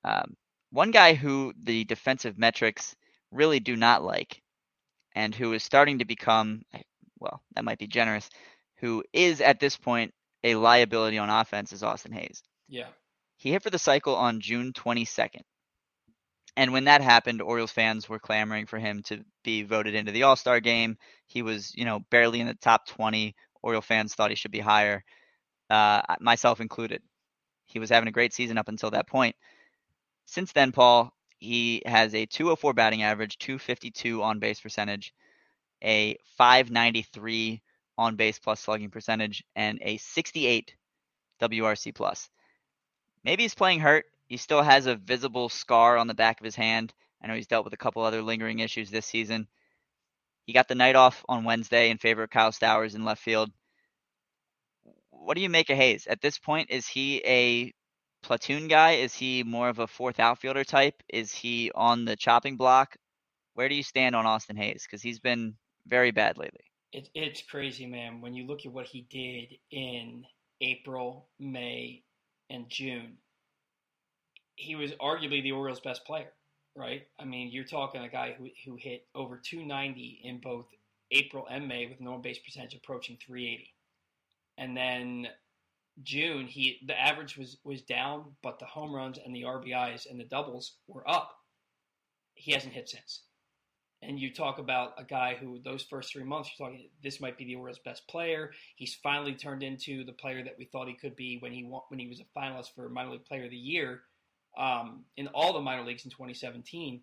[0.04, 0.36] um,
[0.70, 2.96] one guy who the defensive metrics
[3.32, 4.42] really do not like,
[5.14, 6.62] and who is starting to become,
[7.20, 8.28] well, that might be generous,
[8.78, 12.42] who is at this point a liability on offense is Austin Hays.
[12.68, 12.90] Yeah,
[13.44, 15.42] He hit for the cycle on June 22nd.
[16.56, 20.22] And when that happened, Orioles fans were clamoring for him to be voted into the
[20.22, 20.96] All Star game.
[21.26, 23.36] He was, you know, barely in the top 20.
[23.62, 25.04] Oriole fans thought he should be higher,
[25.68, 27.02] uh, myself included.
[27.66, 29.36] He was having a great season up until that point.
[30.24, 35.12] Since then, Paul, he has a 204 batting average, 252 on base percentage,
[35.82, 37.60] a 593
[37.98, 40.74] on base plus slugging percentage, and a 68
[41.42, 42.30] WRC plus.
[43.24, 44.04] Maybe he's playing hurt.
[44.26, 46.92] He still has a visible scar on the back of his hand.
[47.22, 49.48] I know he's dealt with a couple other lingering issues this season.
[50.46, 53.50] He got the night off on Wednesday in favor of Kyle Stowers in left field.
[55.10, 56.06] What do you make of Hays?
[56.06, 57.72] At this point, is he a
[58.22, 58.92] platoon guy?
[58.92, 61.02] Is he more of a fourth outfielder type?
[61.08, 62.96] Is he on the chopping block?
[63.54, 64.84] Where do you stand on Austin Hays?
[64.86, 65.56] Because he's been
[65.86, 66.64] very bad lately.
[66.92, 68.20] it, it's crazy, man.
[68.20, 70.24] When you look at what he did in
[70.60, 72.02] April, May,
[72.50, 73.18] and June,
[74.56, 76.32] he was arguably the Orioles' best player,
[76.76, 77.06] right?
[77.18, 80.66] I mean, you're talking a guy who who hit over 290 in both
[81.10, 83.74] April and May with on base percentage approaching 380,
[84.58, 85.28] and then
[86.02, 90.18] June he the average was was down, but the home runs and the RBIs and
[90.18, 91.36] the doubles were up.
[92.34, 93.22] He hasn't hit since.
[94.06, 97.38] And you talk about a guy who those first three months you're talking this might
[97.38, 98.52] be the Orioles' best player.
[98.76, 101.98] He's finally turned into the player that we thought he could be when he when
[101.98, 104.02] he was a finalist for minor league player of the year
[104.56, 107.00] um, in all the minor leagues in 2017.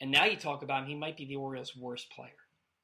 [0.00, 2.30] And now you talk about him, he might be the Orioles' worst player.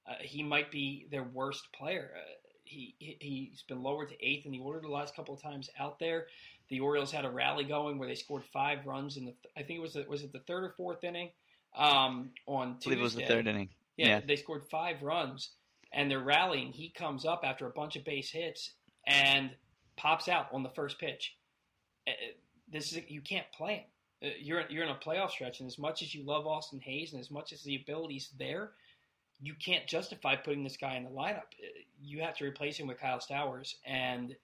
[0.07, 2.11] Uh, he might be their worst player.
[2.16, 2.30] Uh,
[2.64, 5.70] he, he he's been lowered to eighth in the order the last couple of times
[5.78, 6.26] out there.
[6.70, 9.78] The Orioles had a rally going where they scored five runs in the I think
[9.78, 11.30] it was the, was it the third or fourth inning
[11.75, 13.69] um, on I believe it was the third inning.
[13.97, 14.21] Yeah, Yeah.
[14.27, 15.51] they scored five runs,
[15.93, 16.73] and they're rallying.
[16.73, 18.73] He comes up after a bunch of base hits
[19.07, 19.51] and
[19.97, 21.37] pops out on the first pitch.
[22.07, 22.13] Uh,
[22.69, 24.31] This is you can't play him.
[24.31, 27.13] Uh, You're you're in a playoff stretch, and as much as you love Austin Hays,
[27.13, 28.73] and as much as the ability's there,
[29.41, 31.53] you can't justify putting this guy in the lineup.
[31.63, 31.67] Uh,
[32.01, 34.35] You have to replace him with Kyle Stowers, and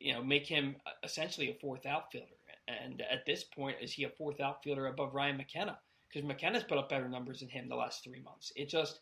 [0.00, 2.26] you know make him uh, essentially a fourth outfielder.
[2.68, 5.78] And at this point, is he a fourth outfielder above Ryan McKenna?
[6.12, 8.52] Because McKenna's put up better numbers than him the last three months.
[8.56, 9.00] It just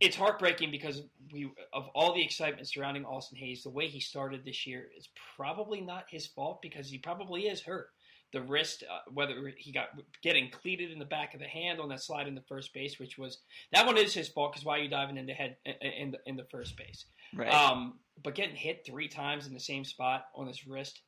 [0.00, 4.44] it's heartbreaking because we of all the excitement surrounding Austin Hays, the way he started
[4.44, 7.90] this year is probably not his fault because he probably is hurt.
[8.32, 9.88] The wrist, uh, whether he got
[10.22, 12.98] getting cleated in the back of the hand on that slide in the first base,
[12.98, 13.38] which was
[13.72, 16.18] that one is his fault because why are you diving into head in, in the
[16.26, 17.04] in the first base?
[17.34, 17.52] Right.
[17.52, 21.00] Um, but getting hit three times in the same spot on his wrist,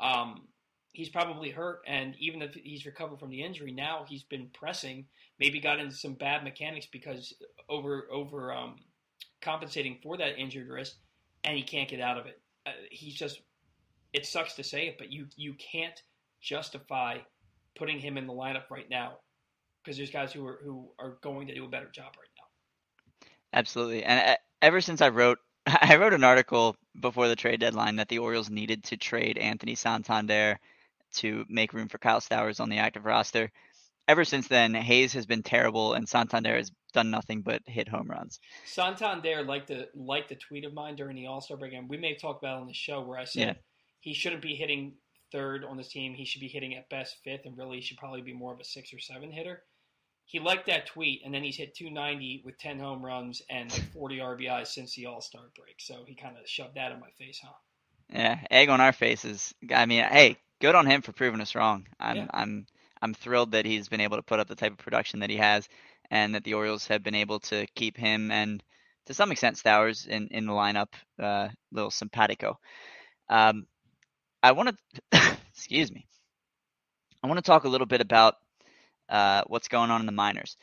[0.00, 0.48] um,
[0.94, 1.80] he's probably hurt.
[1.86, 5.06] And even if he's recovered from the injury, now he's been pressing.
[5.38, 7.34] Maybe got into some bad mechanics because
[7.68, 8.76] over over um,
[9.42, 10.94] compensating for that injured wrist,
[11.42, 12.40] and he can't get out of it.
[12.64, 13.42] Uh, he's just.
[14.12, 16.00] It sucks to say it, but you you can't
[16.40, 17.18] justify
[17.76, 19.14] putting him in the lineup right now
[19.82, 23.28] because there's guys who are who are going to do a better job right now.
[23.58, 24.04] Absolutely.
[24.04, 28.08] And uh, ever since I wrote, I wrote an article before the trade deadline that
[28.08, 30.60] the Orioles needed to trade Anthony Santander
[31.14, 33.50] to make room for Kyle Stowers on the active roster.
[34.06, 38.06] Ever since then, Hays has been terrible, and Santander has done nothing but hit home
[38.10, 38.38] runs.
[38.66, 41.96] Santander liked the liked the tweet of mine during the All Star break, and we
[41.96, 43.54] may talk about it on the show where I said Yeah.
[44.00, 44.96] he shouldn't be hitting
[45.32, 46.14] third on this team.
[46.14, 48.60] He should be hitting at best fifth, and really he should probably be more of
[48.60, 49.62] a six or seven hitter.
[50.26, 53.82] He liked that tweet, and then he's hit 290 with 10 home runs and like
[53.92, 55.76] 40 RBIs since the All Star break.
[55.80, 57.52] So he kind of shoved that in my face, huh?
[58.10, 59.54] Yeah, egg on our faces.
[59.74, 61.86] I mean, hey, good on him for proving us wrong.
[62.00, 62.26] I'm Yeah.
[62.30, 62.66] I'm
[63.02, 65.36] I'm thrilled that he's been able to put up the type of production that he
[65.36, 65.68] has,
[66.10, 68.62] and that the Orioles have been able to keep him and
[69.04, 70.88] to some extent Stowers in in the lineup.
[71.18, 72.58] Uh, little simpatico.
[73.28, 73.66] Um,
[74.42, 74.74] I want
[75.12, 76.06] to excuse me.
[77.22, 78.36] I want to talk a little bit about
[79.10, 80.56] uh, what's going on in the minors.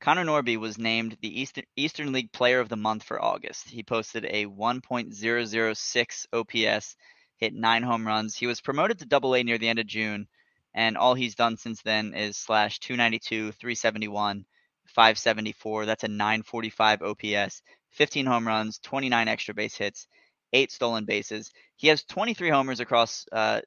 [0.00, 3.68] Connor Norby was named the Eastern, Eastern League Player of the Month for August.
[3.68, 6.96] He posted a 1.006 OPS,
[7.38, 8.36] hit nine home runs.
[8.36, 10.28] He was promoted to Double A near the end of June,
[10.74, 14.44] and all he's done since then is slash 292, 371,
[14.86, 15.86] 574.
[15.86, 20.06] That's a 945 OPS, 15 home runs, 29 extra base hits,
[20.52, 21.50] eight stolen bases.
[21.76, 23.60] He has 23 homers across uh,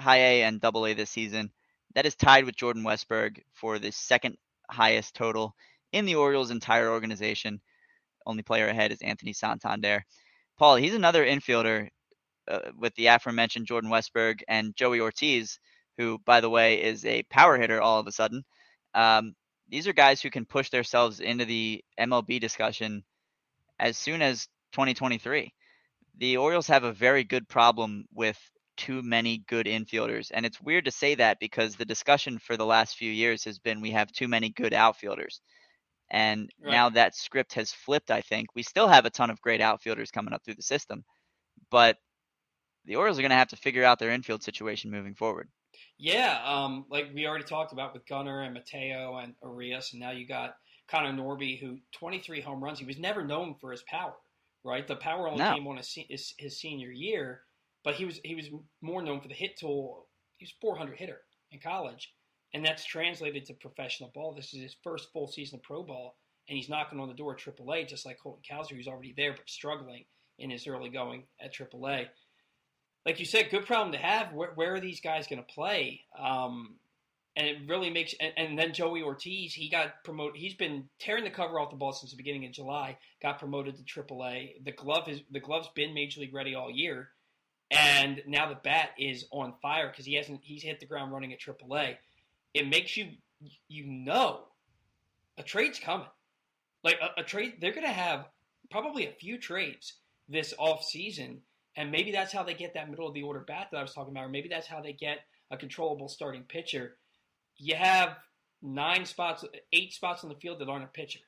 [0.00, 1.50] High A and Double A this season.
[1.94, 4.36] That is tied with Jordan Westburg for the second
[4.70, 5.54] highest total
[5.92, 7.60] in the Orioles' entire organization.
[8.26, 10.04] Only player ahead is Anthony Santander.
[10.58, 11.88] Paul, he's another infielder
[12.48, 15.58] uh, with the aforementioned Jordan Westburg and Joey Ortiz,
[15.98, 18.44] who, by the way, is a power hitter all of a sudden.
[18.94, 19.34] Um,
[19.68, 23.04] these are guys who can push themselves into the MLB discussion
[23.78, 25.52] as soon as 2023.
[26.18, 28.38] The Orioles have a very good problem with
[28.76, 30.30] too many good infielders.
[30.32, 33.58] And it's weird to say that because the discussion for the last few years has
[33.58, 35.40] been we have too many good outfielders.
[36.10, 36.70] And Right.
[36.72, 38.54] now that script has flipped, I think.
[38.54, 41.04] We still have a ton of great outfielders coming up through the system,
[41.70, 41.98] but
[42.88, 45.48] the Orioles are going to have to figure out their infield situation moving forward.
[45.98, 50.10] Yeah, um, like we already talked about with Gunnar and Mateo and Urias, and now
[50.10, 50.56] you got
[50.88, 52.78] Connor Norby, who 23 home runs.
[52.78, 54.14] He was never known for his power,
[54.64, 54.86] right?
[54.88, 55.54] The power only No.
[55.54, 57.42] came on his, his his senior year,
[57.84, 58.48] but he was he was
[58.80, 60.08] more known for the hit tool.
[60.38, 61.20] He was 400 hitter
[61.52, 62.14] in college,
[62.54, 64.34] and that's translated to professional ball.
[64.34, 66.16] This is his first full season of pro ball,
[66.48, 69.32] and he's knocking on the door at AAA, just like Colton Cowser, who's already there
[69.34, 70.06] but struggling
[70.38, 72.08] in his early going at AAA
[73.08, 74.34] like you said, good problem to have.
[74.34, 76.02] Where, where are these guys going to play?
[76.20, 76.74] Um,
[77.34, 78.14] and it really makes.
[78.20, 80.38] And, and then Joey Ortiz, he got promoted.
[80.38, 82.98] He's been tearing the cover off the ball since the beginning of July.
[83.22, 84.62] Got promoted to AAA.
[84.62, 87.08] The glove is the glove's been major league ready all year,
[87.70, 90.40] and now the bat is on fire because he hasn't.
[90.42, 91.96] He's hit the ground running at AAA.
[92.52, 93.08] It makes you
[93.68, 94.40] you know
[95.38, 96.08] a trade's coming.
[96.84, 98.26] Like a, a trade, they're going to have
[98.70, 99.94] probably a few trades
[100.28, 101.40] this off season
[101.78, 103.94] and maybe that's how they get that middle of the order bat that I was
[103.94, 105.20] talking about, or maybe that's how they get
[105.52, 106.96] a controllable starting pitcher.
[107.56, 108.16] You have
[108.60, 111.20] nine spots, eight spots on the field that aren't a pitcher,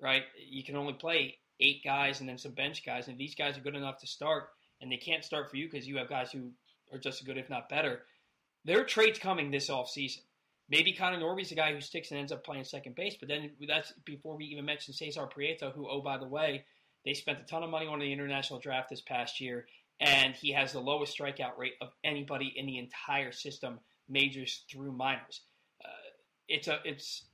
[0.00, 0.22] right?
[0.48, 3.62] You can only play eight guys and then some bench guys, and these guys are
[3.62, 4.44] good enough to start,
[4.80, 6.52] and they can't start for you because you have guys who
[6.92, 8.02] are just as good, if not better.
[8.64, 10.20] There are trades coming this offseason.
[10.68, 13.50] Maybe Connor Norby's the guy who sticks and ends up playing second base, but then
[13.66, 16.64] that's before we even mention Cesar Prieto, who, oh, by the way,
[17.04, 19.66] they spent a ton of money on the international draft this past year,
[20.00, 24.92] and he has the lowest strikeout rate of anybody in the entire system, majors through
[24.92, 25.42] minors.
[25.84, 25.88] Uh,
[26.48, 27.24] it's a it's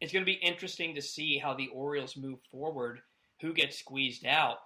[0.00, 3.00] it's going to be interesting to see how the Orioles move forward.
[3.40, 4.58] Who gets squeezed out?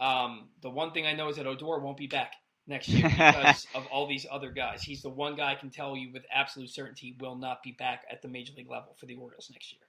[0.00, 2.32] Um, the one thing I know is that Odor won't be back
[2.66, 4.82] next year because of all these other guys.
[4.82, 8.04] He's the one guy I can tell you with absolute certainty will not be back
[8.10, 9.80] at the major league level for the Orioles next year.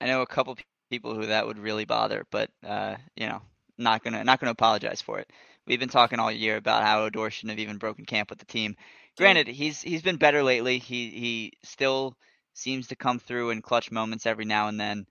[0.00, 0.56] I know a couple
[0.90, 3.42] people who that would really bother, but uh, you know,
[3.78, 5.30] not gonna not gonna apologize for it.
[5.66, 8.44] We've been talking all year about how Odor shouldn't have even broken camp with the
[8.44, 8.76] team.
[9.16, 10.78] Granted, he's he's been better lately.
[10.78, 12.16] He he still
[12.54, 15.06] seems to come through in clutch moments every now and then,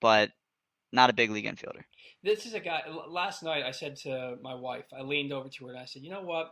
[0.00, 0.30] but
[0.92, 1.82] not a big league infielder.
[2.22, 2.82] This is a guy.
[3.08, 6.02] Last night, I said to my wife, I leaned over to her and I said,
[6.02, 6.50] "You know what?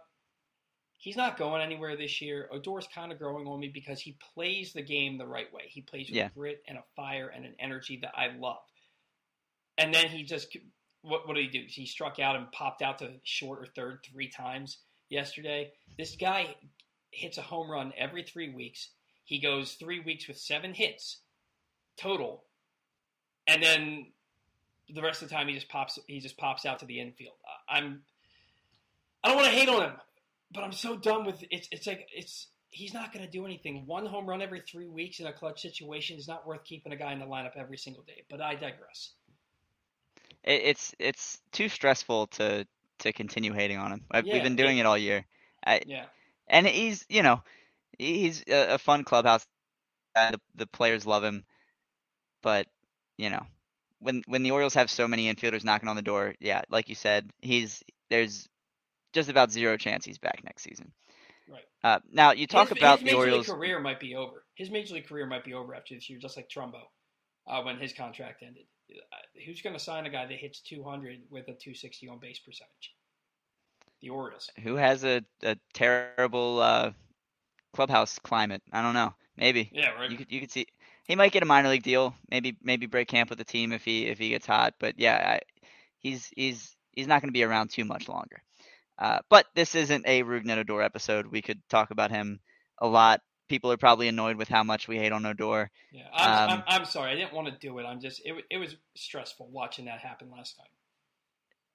[0.99, 2.49] He's not going anywhere this year.
[2.51, 5.65] Odor's kind of growing on me because he plays the game the right way.
[5.69, 6.29] He plays with Yeah.
[6.35, 8.63] grit and a fire and an energy that I love.
[9.77, 10.57] And then he just
[11.05, 11.65] what what did he do?
[11.69, 14.79] He struck out and popped out to short or third three times
[15.11, 15.73] yesterday.
[15.99, 16.57] This guy
[17.11, 18.89] hits a home run every three weeks.
[19.25, 21.19] He goes three weeks with seven hits
[21.97, 22.45] total,
[23.47, 24.07] and then
[24.93, 27.37] the rest of the time he just pops he just pops out to the infield.
[27.69, 28.03] I'm
[29.23, 29.97] I don't want to hate on him,
[30.53, 33.87] but I'm so done with it's it's like it's he's not going to do anything.
[33.87, 36.97] One home run every three weeks in a clutch situation is not worth keeping a
[36.97, 38.25] guy in the lineup every single day.
[38.29, 39.13] But I digress.
[40.45, 42.67] It, it's it's too stressful to
[43.01, 44.05] to continue hating on him.
[44.11, 45.25] I, Yeah, we've been doing it- it all year.
[45.67, 46.07] I, Yeah,
[46.49, 47.43] and he's you know
[47.99, 49.47] he's a, a fun clubhouse.
[49.47, 51.45] The, the players love him,
[52.43, 52.67] but
[53.19, 54.29] you know when when the Orioles
[54.75, 55.67] have so many infielders knocking on
[55.97, 58.49] the door, yeah, like you said, he's there's
[59.13, 60.93] just about zero chance he's back next season.
[61.49, 61.65] Right.
[61.83, 63.31] Uh, now you talk his, about his the major Orioles.
[63.31, 64.45] league career might be over.
[64.55, 66.83] His major league career might be over after this year, just like Trumbo,
[67.47, 68.67] uh, when his contract ended.
[69.47, 72.95] Who's going to sign a guy that hits 200 with a 260 on base percentage?
[74.01, 74.51] The Orioles.
[74.63, 76.93] Who has a, a terrible uh,
[77.73, 78.63] clubhouse climate?
[78.73, 79.15] I don't know.
[79.37, 80.11] Maybe Yeah, right.
[80.11, 80.67] you could you could see
[81.05, 82.15] he might get a minor league deal.
[82.31, 84.75] Maybe maybe break camp with the team if he if he gets hot.
[84.79, 85.41] But yeah, I,
[85.99, 88.43] he's he's he's not going to be around too much longer.
[88.99, 91.27] Uh, but this isn't a Rougned Odor episode.
[91.27, 92.41] We could talk about him
[92.79, 93.21] a lot.
[93.49, 95.71] People are probably annoyed with how much we hate on Odor.
[95.93, 97.13] Yeah, I'm, Um, I'm, I'm sorry.
[97.13, 97.85] I didn't want to do it.
[97.85, 100.69] I'm just it, it was stressful watching that happen last night.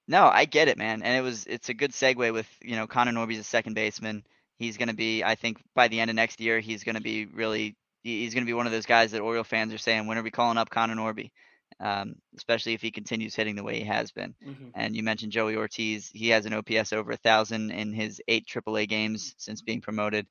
[0.08, 2.88] No, I get it, man, and it was it's a good segue with you know
[2.88, 4.24] Connor Norby's a second baseman.
[4.58, 7.02] He's going to be, I think, by the end of next year, he's going to
[7.02, 10.08] be really he's going to be one of those guys that Oriole fans are saying,
[10.08, 11.32] when are we calling up Connor Norby?
[11.80, 14.34] Um, especially if he continues hitting the way he has been.
[14.44, 16.10] hmm And you mentioned Joey Ortiz.
[16.14, 20.28] He has an OPS over a thousand in his eight AAA games since being promoted.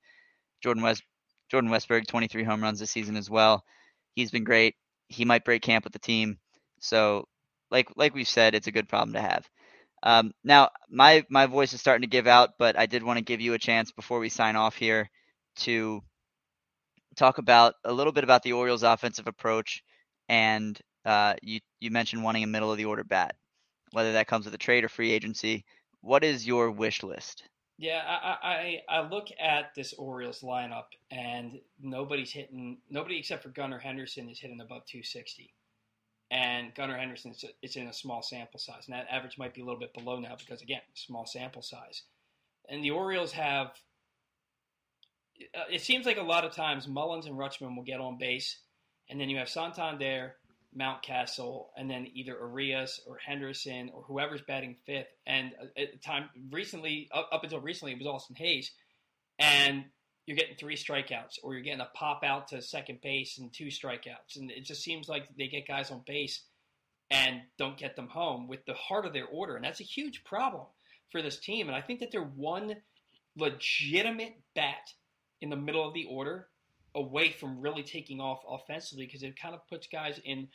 [0.62, 1.03] Jordan West,
[1.51, 3.64] Jordan Westburg, 23 home runs this season as well.
[4.14, 4.74] He's been great.
[5.09, 6.38] He might break camp with the team.
[6.80, 7.26] So,
[7.70, 9.49] like like we've said, it's a good problem to have.
[10.03, 13.24] Um, now, my my voice is starting to give out, but I did want to
[13.24, 15.11] give you a chance before we sign off here
[15.59, 16.03] to
[17.16, 19.82] talk about a little bit about the Orioles' offensive approach,
[20.28, 23.34] and uh, you you mentioned wanting a middle of the order bat,
[23.92, 25.64] whether that comes with a trade or free agency.
[26.01, 27.44] What is your wish list?
[27.79, 33.51] Yeah, I, I I look at this Orioles lineup and nobody's hitting nobody except for
[33.51, 35.55] Gunnar Henderson is hitting above 260,
[36.31, 39.64] and Gunnar Henderson it's in a small sample size, and that average might be a
[39.64, 42.03] little bit below now because again, small sample size,
[42.68, 43.72] and the Orioles have.
[45.55, 48.59] uh, It seems like a lot of times Mullins and Rutschman will get on base,
[49.09, 50.37] and then you have Santander,
[50.77, 55.09] Mountcastle, and then either Urias or Henderson or whoever's batting fifth.
[55.27, 58.73] And uh, at the time recently, up, up until recently, it was Austin Hays,
[59.39, 59.85] and
[60.27, 63.66] you're getting three strikeouts, or you're getting a pop out to second base and two
[63.66, 66.43] strikeouts, and it just seems like they get guys on base
[67.11, 70.23] and don't get them home with the heart of their order, and that's a huge
[70.25, 70.66] problem
[71.11, 71.69] for this team.
[71.69, 72.77] And I think that they're one
[73.37, 74.93] legitimate bat
[75.41, 76.49] in the middle of the order
[76.99, 80.49] away from really taking off offensively because it kind of puts guys in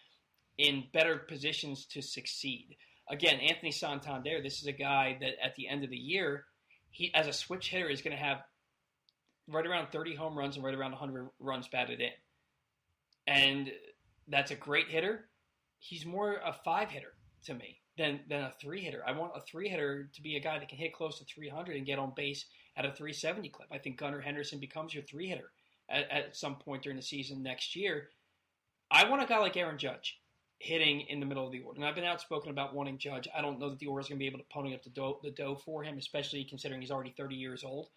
[0.57, 2.77] in better positions to succeed.
[3.09, 6.45] Again, Anthony Santander, this is a guy that at the end of the year,
[6.91, 8.37] he as a switch hitter is going to have
[9.47, 12.11] right around 30 home runs and right around 100 runs batted in.
[13.25, 13.71] And
[14.27, 15.27] that's a great hitter.
[15.79, 17.13] He's more a five hitter
[17.45, 19.01] to me than than a three hitter.
[19.05, 21.75] I want a three hitter to be a guy that can hit close to 300
[21.75, 22.45] and get on base
[22.77, 23.69] at a 370 clip.
[23.71, 25.51] I think Gunnar Henderson becomes your three hitter
[25.93, 28.09] at, at some point during the season next year.
[28.91, 30.19] I want a guy like Aaron Judge
[30.59, 31.77] hitting in the middle of the order.
[31.77, 33.27] And I've been outspoken about wanting Judge.
[33.35, 34.89] I don't know that the Orioles are going to be able to pony up the
[34.89, 37.89] dough, the dough for him, especially considering he's already 30 years old.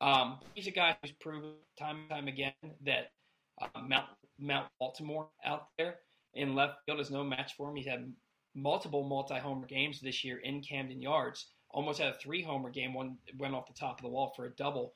[0.00, 2.52] Um, he's a guy who's proven time and time again
[2.84, 3.12] that
[3.60, 4.06] uh, Mount
[4.38, 5.96] Mount Walltimore out there
[6.34, 7.76] in left field is no match for him.
[7.76, 8.10] He's had
[8.54, 11.46] multiple multi-homer games this year in Camden Yards.
[11.70, 12.94] Almost had a three-homer game.
[12.94, 14.94] One went off the top of the wall for a double.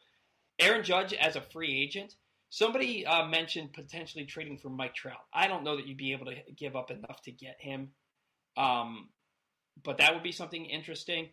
[0.58, 2.14] Aaron Judge as a free agent
[2.54, 5.18] Somebody uh, mentioned potentially trading for Mike Trout.
[5.32, 7.90] I don't know that you'd be able to give up enough to get him,
[8.56, 9.08] um,
[9.82, 11.30] but that would be something interesting.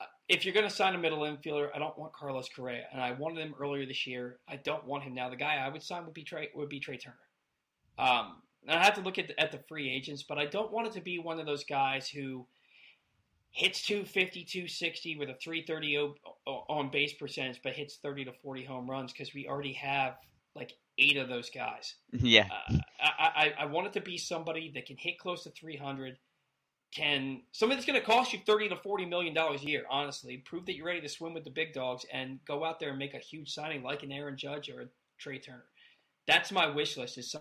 [0.00, 3.02] Uh, if you're going to sign a middle infielder, I don't want Carlos Correa, and
[3.02, 4.38] I wanted him earlier this year.
[4.48, 5.28] I don't want him now.
[5.28, 7.18] The guy I would sign would be Trey would be Trey Turner.
[7.98, 8.36] Um,
[8.66, 10.94] I have to look at the, at the free agents, but I don't want it
[10.94, 12.46] to be one of those guys who
[13.50, 16.14] hits 250, 260 with a 330
[16.46, 20.16] on base percentage, but hits 30 to 40 home runs because we already have
[20.54, 21.94] like eight of those guys.
[22.12, 22.48] Yeah.
[22.70, 26.16] Uh, I, I, I want it to be somebody that can hit close to 300,
[26.94, 29.84] can somebody that's going to cost you 30 to 40 million dollars a year.
[29.90, 32.90] Honestly, prove that you're ready to swim with the big dogs and go out there
[32.90, 34.86] and make a huge signing like an Aaron Judge or a
[35.18, 35.64] Trey Turner.
[36.26, 37.18] That's my wish list.
[37.18, 37.34] Is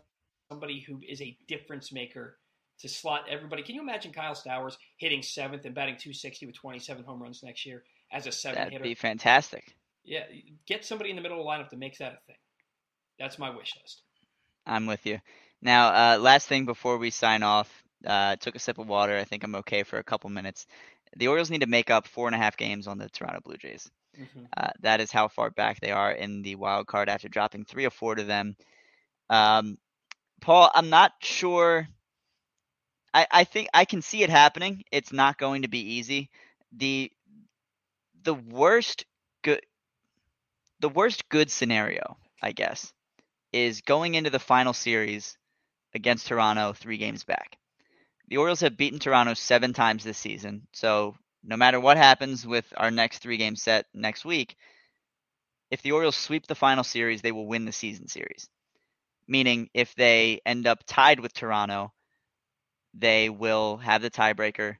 [0.51, 2.37] somebody who is a difference maker
[2.79, 3.63] to slot everybody.
[3.63, 7.65] Can you imagine Kyle Stowers hitting seventh and batting 260 with 27 home runs next
[7.65, 8.83] year as a seven That'd hitter?
[8.83, 9.75] be fantastic.
[10.03, 10.23] Yeah,
[10.67, 12.35] get somebody in the middle of the lineup that makes that a thing.
[13.19, 14.01] That's my wish list.
[14.65, 15.19] I'm with you.
[15.61, 17.69] Now, uh, last thing before we sign off,
[18.05, 19.17] uh, took a sip of water.
[19.17, 20.65] I think I'm okay for a couple minutes.
[21.15, 23.57] The Orioles need to make up four and a half games on the Toronto Blue
[23.57, 23.89] Jays.
[24.19, 24.45] Mm-hmm.
[24.55, 27.85] Uh, that is how far back they are in the wild card after dropping three
[27.85, 28.55] or four to them.
[29.29, 29.77] Um,
[30.41, 31.87] Paul, I'm not sure.
[33.13, 34.83] I, I think I can see it happening.
[34.91, 36.29] It's not going to be easy.
[36.75, 37.11] The
[38.23, 39.05] the worst
[39.43, 39.61] good
[40.79, 42.91] the worst good scenario, I guess,
[43.53, 45.37] is going into the final series
[45.93, 47.57] against Toronto three games back.
[48.27, 52.65] The Orioles have beaten Toronto seven times this season, so no matter what happens with
[52.75, 54.55] our next three game set next week,
[55.69, 58.49] if the Orioles sweep the final series, they will win the season series.
[59.27, 61.93] Meaning, if they end up tied with Toronto,
[62.93, 64.77] they will have the tiebreaker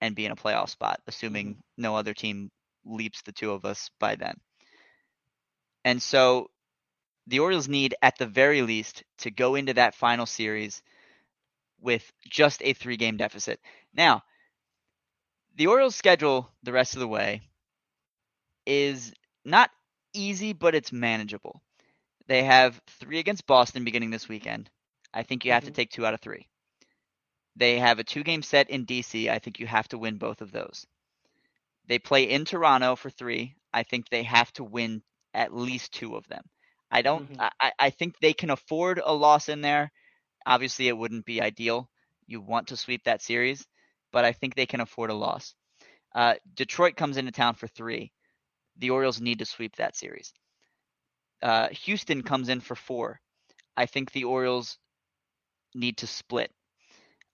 [0.00, 2.50] and be in a playoff spot, assuming no other team
[2.84, 4.34] leaps the two of us by then.
[5.84, 6.50] And so
[7.26, 10.82] the Orioles need, at the very least, to go into that final series
[11.80, 13.60] with just a three game deficit.
[13.94, 14.22] Now,
[15.56, 17.42] the Orioles' schedule the rest of the way
[18.66, 19.12] is
[19.44, 19.70] not
[20.14, 21.62] easy, but it's manageable.
[22.26, 24.70] They have three against Boston beginning this weekend.
[25.12, 25.66] I think you have Mhm.
[25.66, 26.48] to take two out of three.
[27.56, 29.28] They have a two game set in DC.
[29.30, 30.86] I think you have to win both of those.
[31.86, 33.56] They play in Toronto for three.
[33.72, 35.02] I think they have to win
[35.34, 36.50] at least two of them.
[36.92, 37.24] I don't.
[37.30, 37.38] Mhm.
[37.60, 39.92] I, I think they can afford a loss in there.
[40.46, 41.90] Obviously, it wouldn't be ideal.
[42.26, 43.66] You want to sweep that series,
[44.12, 45.54] but I think they can afford a loss.
[46.14, 48.12] Uh, Detroit comes into town for three.
[48.78, 50.32] The Orioles need to sweep that series.
[51.42, 53.20] Uh, Houston comes in for four.
[53.76, 54.78] I think the Orioles
[55.74, 56.52] need to split.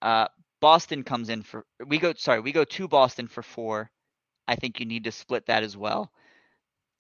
[0.03, 0.29] Uh,
[0.61, 3.91] Boston comes in for we go sorry we go to Boston for four.
[4.49, 6.13] I think you need to split that as well.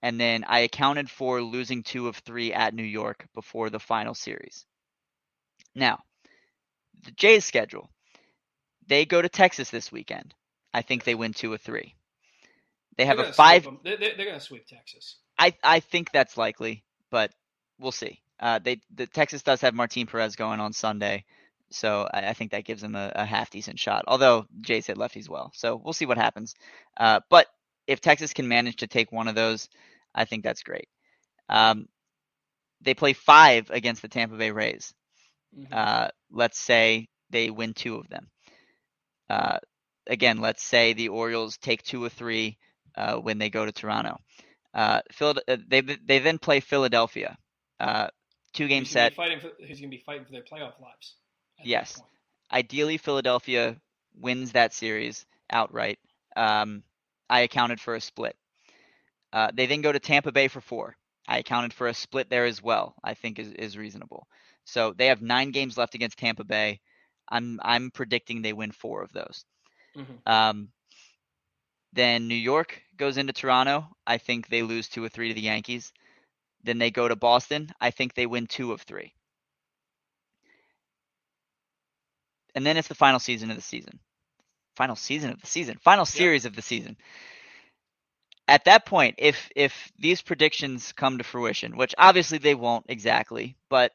[0.02, 4.14] And then I accounted for losing two of three at New York before the final
[4.14, 4.64] series.
[5.74, 6.00] Now,
[7.04, 7.90] the Jays schedule.
[8.86, 10.34] They go to Texas this weekend.
[10.72, 11.94] I think they win two of three.
[12.96, 13.66] They have a five.
[13.84, 15.16] They're, they're, they're going to sweep Texas.
[15.38, 17.32] I I think that's likely, but
[17.78, 18.20] we'll see.
[18.40, 21.24] Uh, they the Texas does have Martin Perez going on Sunday,
[21.70, 24.04] so I, I think that gives them a, a half decent shot.
[24.08, 26.56] Although Jays hit lefties well, so we'll see what happens.
[26.96, 27.46] Uh, but
[27.88, 29.68] if Texas can manage to take one of those,
[30.14, 30.88] I think that's great.
[31.48, 31.88] Um,
[32.82, 34.94] they play five against the Tampa Bay Rays.
[35.56, 35.72] Mhm.
[35.72, 38.30] Uh, let's say they win two of them.
[39.28, 39.58] Uh,
[40.06, 42.58] again, let's say the Orioles take two or three
[42.94, 44.18] uh, when they go to Toronto.
[44.74, 47.38] Uh, Phil, uh, they they then play Philadelphia.
[47.80, 48.08] Uh,
[48.52, 49.14] two game set.
[49.14, 51.16] fighting for, who's going to be fighting for their playoff lives?
[51.64, 52.00] Yes.
[52.52, 53.80] Ideally, Philadelphia
[54.14, 55.98] wins that series outright.
[56.36, 56.82] Um,
[57.28, 58.36] I accounted for a split.
[59.32, 60.96] Uh, they then go to Tampa Bay for four.
[61.28, 62.94] I accounted for a split there as well.
[63.02, 64.26] I think is, is reasonable.
[64.64, 66.80] So they have nine games left against Tampa Bay.
[67.28, 69.44] I'm I'm predicting they win four of those.
[69.94, 70.22] Mhm.
[70.26, 70.72] Um,
[71.92, 73.88] then New York goes into Toronto.
[74.06, 75.92] I think they lose two or three to the Yankees.
[76.62, 77.70] Then they go to Boston.
[77.80, 79.14] I think they win two of three.
[82.54, 84.00] And then it's the final season of the season.
[84.78, 85.76] Final season of the season.
[85.82, 86.96] Final series of the season.
[88.46, 93.56] At that point, if if these predictions come to fruition, which obviously they won't exactly,
[93.68, 93.90] but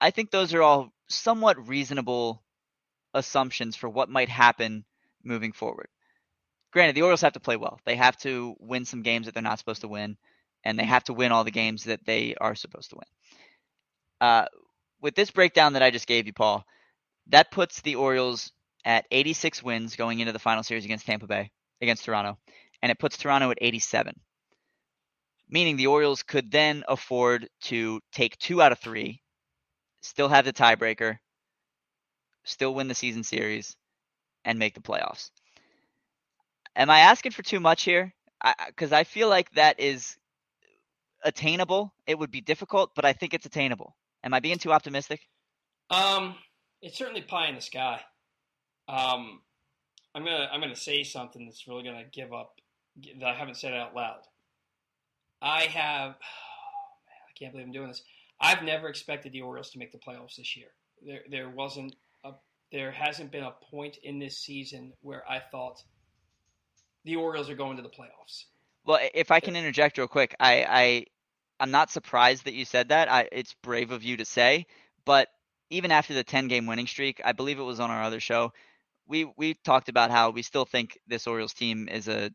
[0.00, 2.42] I think those are all somewhat reasonable
[3.14, 4.84] assumptions for what might happen
[5.22, 5.86] moving forward.
[6.72, 7.78] Granted, the Orioles have to play well.
[7.84, 10.16] They have to win some games that they're not supposed to win,
[10.64, 13.08] and they have to win all the games that they are supposed to win.
[14.20, 14.46] Uh,
[15.00, 16.64] with this breakdown that I just gave you, Paul,
[17.28, 18.50] that puts the Orioles
[18.88, 22.38] at 86 wins going into the final series against Tampa Bay, against Toronto,
[22.82, 24.14] and it puts Toronto at 87.
[25.50, 29.22] meaning the Orioles could then afford to take two out of three,
[30.02, 31.18] still have the tiebreaker,
[32.44, 33.76] still win the season series,
[34.44, 35.30] and make the playoffs.
[36.76, 38.14] Am I asking for too much here?
[38.68, 40.16] Because I, I feel like that is
[41.24, 41.92] attainable.
[42.06, 43.96] It would be difficult, but I think it's attainable.
[44.24, 45.20] Am I being too optimistic?
[45.90, 46.36] Um,
[46.82, 48.00] it's certainly pie in the sky.
[48.88, 49.40] Um,
[50.14, 52.60] I'm gonna I'm gonna say something that's really gonna give up
[53.20, 54.20] that I haven't said out loud.
[55.40, 58.02] I have, oh man, I can't believe I'm doing this.
[58.40, 60.68] I've never expected the Orioles to make the playoffs this year.
[61.04, 62.32] There there wasn't a
[62.72, 65.82] there hasn't been a point in this season where I thought
[67.04, 68.44] the Orioles are going to the playoffs.
[68.84, 71.06] Well, if I can interject real quick, I, I
[71.60, 73.10] I'm not surprised that you said that.
[73.10, 74.66] I, it's brave of you to say,
[75.04, 75.28] but
[75.70, 78.52] even after the 10 game winning streak, I believe it was on our other show,
[79.08, 82.30] we we talked about how we still think this Orioles team is a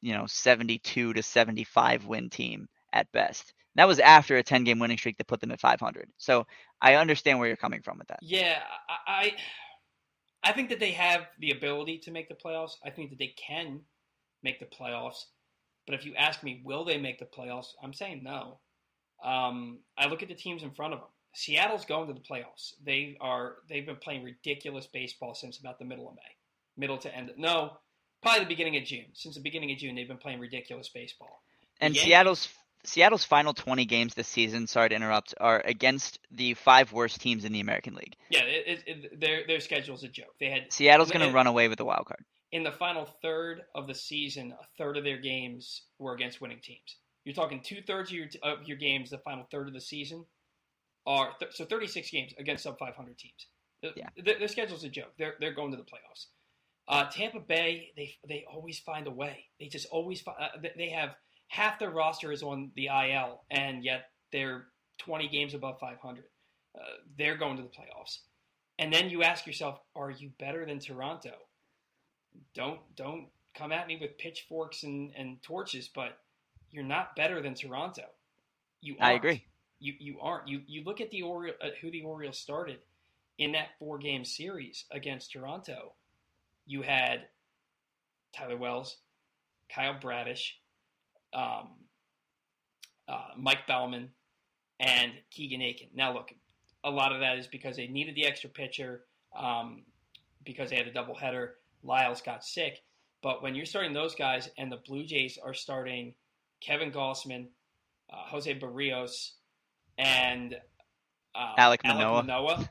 [0.00, 3.52] you know 72 to 75 win team at best.
[3.76, 6.08] That was after a 10 game winning streak that put them at 500.
[6.16, 6.46] So
[6.80, 8.20] I understand where you're coming from with that.
[8.22, 9.34] Yeah, I
[10.44, 12.72] I think that they have the ability to make the playoffs.
[12.84, 13.80] I think that they can
[14.42, 15.24] make the playoffs.
[15.86, 17.68] But if you ask me, will they make the playoffs?
[17.82, 18.60] I'm saying no.
[19.24, 21.08] Um, I look at the teams in front of them.
[21.34, 22.74] Seattle's going to the playoffs.
[22.84, 23.56] They are.
[23.68, 26.22] They've been playing ridiculous baseball since about the middle of May,
[26.76, 27.32] middle to end.
[27.36, 27.72] No,
[28.22, 29.06] probably the beginning of June.
[29.14, 31.42] Since the beginning of June, they've been playing ridiculous baseball.
[31.80, 32.48] And Yankees, Seattle's
[32.84, 37.44] Seattle's final 20 games this season, sorry to interrupt, are against the five worst teams
[37.44, 38.14] in the American League.
[38.30, 40.34] Yeah, it, it, their their schedule's a joke.
[40.38, 42.24] They had Seattle's going to run away with the wild card
[42.54, 46.60] in the final third of the season, a third of their games were against winning
[46.62, 46.98] teams.
[47.24, 50.24] You're talking two thirds of your, of your games, the final third of the season,
[51.06, 53.46] are th- so 36 games against sub 500 teams.
[53.82, 54.08] Yeah.
[54.16, 55.12] The, their schedule's a joke.
[55.18, 56.26] They're they're going to the playoffs.
[56.88, 59.44] Uh, Tampa Bay, they they always find a way.
[59.60, 61.10] They just always find, uh, they have
[61.48, 64.66] half their roster is on the IL, and yet they're
[64.98, 66.24] 20 games above 500.
[66.74, 66.80] Uh,
[67.18, 68.18] they're going to the playoffs.
[68.78, 71.34] And then you ask yourself, are you better than Toronto?
[72.54, 73.26] don't don't
[73.56, 76.18] come at me with pitchforks and, and torches, but
[76.70, 78.02] you're not better than Toronto.
[78.80, 79.12] You aren't.
[79.12, 79.44] I agree.
[79.84, 80.48] You you aren't.
[80.48, 82.78] You you look at the Oriole, uh, who the Orioles started
[83.36, 85.92] in that four game series against Toronto.
[86.64, 87.26] You had
[88.34, 88.96] Tyler Wells,
[89.68, 90.54] Kyle Bradish,
[91.34, 91.68] um,
[93.06, 94.08] uh, Mike Baumann,
[94.80, 95.88] and Keegan Akin.
[95.94, 96.32] Now look,
[96.82, 99.02] a lot of that is because they needed the extra pitcher
[99.36, 99.82] um,
[100.46, 101.50] because they had a doubleheader.
[101.82, 102.82] Lyles got sick.
[103.22, 106.14] But when you're starting those guys and the Blue Jays are starting
[106.62, 107.48] Kevin Gausman,
[108.10, 109.32] uh, Jose Berrios,
[109.98, 110.56] and
[111.34, 111.54] uh.
[111.58, 112.68] Alek Manoah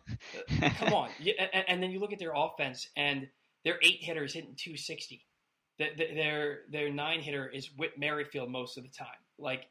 [0.61, 1.09] uh, come on.
[1.19, 3.28] And, and, then you look at their offense, and
[3.65, 5.26] their eight hitters hitting 260.
[5.80, 9.07] Their their nine hitter is Whit Merrifield most of the time.
[9.39, 9.67] Like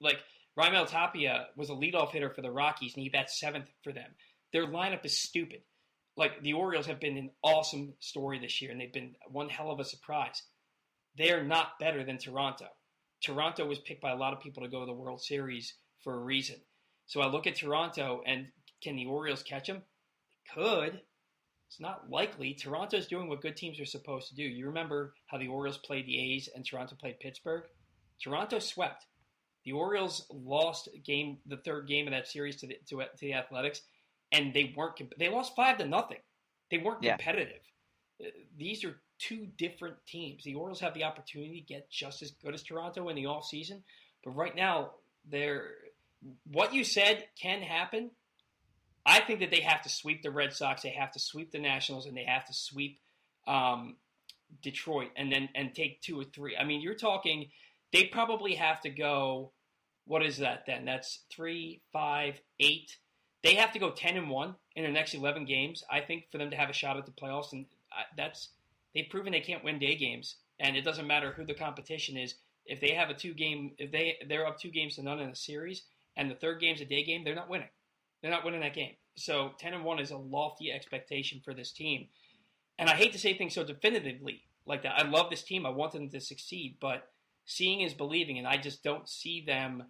[0.00, 0.18] like
[0.58, 4.10] Raimel Tapia was a leadoff hitter for the Rockies, and he bats seventh for them.
[4.52, 5.62] Their lineup is stupid
[6.16, 9.70] like the Orioles have been an awesome story this year, and they've been one hell
[9.70, 10.42] of a surprise.
[11.16, 12.66] They are not better than Toronto.
[13.22, 16.14] Toronto was picked by a lot of people to go to the World Series for
[16.14, 16.56] a reason.
[17.12, 18.46] So I look at Toronto, and
[18.82, 19.82] can the Orioles catch them?
[20.30, 21.02] They could.
[21.68, 22.54] It's not likely.
[22.54, 24.42] Toronto's doing what good teams are supposed to do.
[24.42, 27.64] You remember how the Orioles played the A's and Toronto played Pittsburgh?
[28.18, 29.04] Toronto swept.
[29.66, 33.34] The Orioles lost game the third game of that series to the to, to the
[33.34, 33.82] Athletics
[34.32, 34.98] and they weren't.
[35.18, 36.20] They lost five to nothing.
[36.70, 37.60] They weren't competitive.
[38.18, 38.30] Yeah.
[38.56, 40.44] These are two different teams.
[40.44, 43.44] The Orioles have the opportunity to get just as good as Toronto in the off
[43.44, 43.84] season,
[44.24, 44.92] but right now
[45.30, 45.72] they're
[46.50, 48.10] what you said can happen.
[49.04, 51.58] I think that they have to sweep the Red Sox, they have to sweep the
[51.58, 53.00] Nationals, and they have to sweep
[53.48, 53.96] um,
[54.62, 56.56] Detroit, and then and take two or three.
[56.56, 57.50] I mean, you're talking.
[57.92, 59.52] They probably have to go.
[60.06, 60.84] What is that then?
[60.84, 62.96] That's three, five, eight
[63.42, 66.38] they have to go 10 and 1 in their next 11 games, I think, for
[66.38, 67.52] them to have a shot at the playoffs.
[67.52, 67.66] And
[68.16, 68.50] that's
[68.94, 70.36] they've proven they can't win day games.
[70.60, 72.34] And it doesn't matter who the competition is.
[72.64, 75.30] If they have a two game, if they they're up two games to none in
[75.30, 75.82] a series,
[76.16, 77.68] and the third game's a day game, they're not winning.
[78.20, 78.94] They're not winning that game.
[79.16, 82.08] So 10 and 1 is a lofty expectation for this team.
[82.78, 84.98] And I hate to say things so definitively like that.
[84.98, 85.66] I love this team.
[85.66, 87.08] I want them to succeed, but
[87.44, 89.84] seeing is believing, and I just don't see them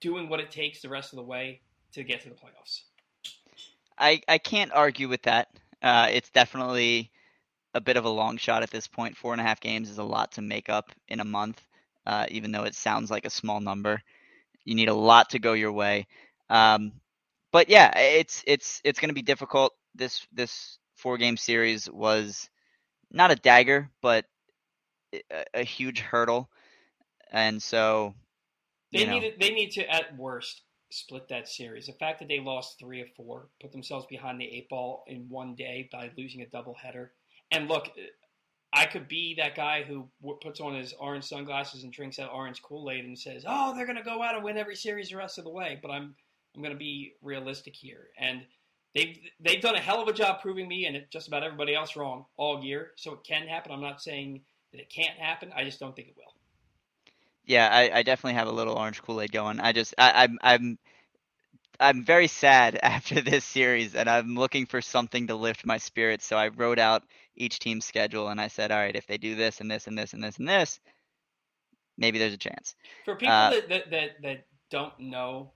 [0.00, 1.60] doing what it takes the rest of the way
[1.92, 2.82] to get to the playoffs.
[3.98, 5.48] I I can't argue with that.
[5.82, 7.10] Uh, it's definitely
[7.74, 9.16] a bit of a long shot at this point.
[9.16, 11.60] Four and a half games is a lot to make up in a month,
[12.06, 14.02] uh, even though it sounds like a small number.
[14.64, 16.06] You need a lot to go your way.
[16.50, 16.92] Um,
[17.52, 19.74] but yeah, it's it's it's going to be difficult.
[19.94, 22.48] This this four game series was
[23.10, 24.26] not a dagger, but
[25.14, 26.48] a, a huge hurdle.
[27.30, 28.14] and so
[28.92, 31.86] They know, need they need to at worst split that series.
[31.86, 35.28] The fact that they lost three or four, put themselves behind the eight ball in
[35.28, 37.08] one day by losing a doubleheader.
[37.50, 37.88] And look,
[38.72, 40.08] I could be that guy who
[40.42, 43.86] puts on his orange sunglasses and drinks that orange Kool Aid and says, "Oh, they're
[43.86, 46.14] going to go out and win every series the rest of the way." But I'm
[46.54, 48.42] I'm going to be realistic here, and
[48.94, 51.96] they've they've done a hell of a job proving me and just about everybody else
[51.96, 52.92] wrong all year.
[52.96, 53.72] So it can happen.
[53.72, 54.42] I'm not saying
[54.72, 55.52] that it can't happen.
[55.54, 56.34] I just don't think it will.
[57.44, 59.60] yeah, I, I definitely have a little orange Kool Aid going.
[59.60, 60.78] I just I, I'm I'm
[61.80, 66.26] I'm very sad after this series, and I'm looking for something to lift my spirits.
[66.26, 67.02] So I wrote out
[67.36, 69.98] each team's schedule, and I said, all right, if they do this and this and
[69.98, 70.80] this and this and this,
[71.96, 72.74] maybe there's a chance.
[73.04, 75.52] For people Uh, that, that, that, that don't know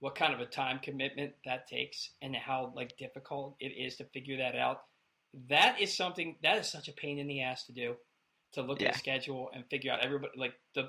[0.00, 4.04] what kind of a time commitment that takes and how like difficult it is to
[4.04, 4.82] figure that out,
[5.48, 7.96] that is something that is such a pain in the ass to do.
[8.56, 8.88] To look Yeah.
[8.88, 10.88] at the schedule and figure out everybody like the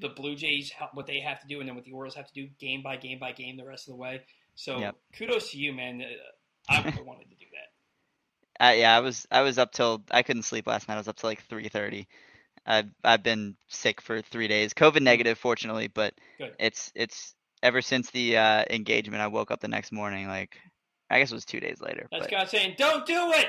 [0.00, 2.26] the Blue Jays how, what they have to do and then what the Orioles have
[2.26, 4.22] to do game by game by game the rest of the way.
[4.54, 4.96] So Yep.
[5.16, 6.02] kudos to you, man.
[6.02, 8.66] Uh, I wanted to do that.
[8.66, 10.94] Uh, yeah, I was I was up till I couldn't sleep last night.
[10.94, 12.06] I was up till like 3:30.
[12.66, 16.52] I've I've been sick for three days, COVID negative, fortunately, but Good.
[16.58, 19.20] it's it's ever since the uh, engagement.
[19.22, 20.56] I woke up the next morning, like
[21.10, 22.08] I guess it was two days later.
[22.10, 23.48] That's But God saying, "Don't do it."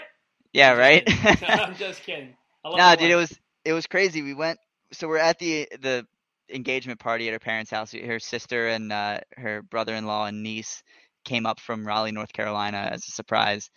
[0.51, 1.07] yeah, right.
[1.47, 2.35] I'm just kidding.
[2.65, 4.21] I love Nah, dude, it was it was crazy.
[4.21, 4.59] We went
[4.91, 6.05] so we're at the the
[6.49, 7.93] engagement party at her parents' house.
[7.93, 10.83] Her sister and uh, her brother-in-law and niece
[11.25, 13.69] came up from Raleigh, North Carolina, as a surprise.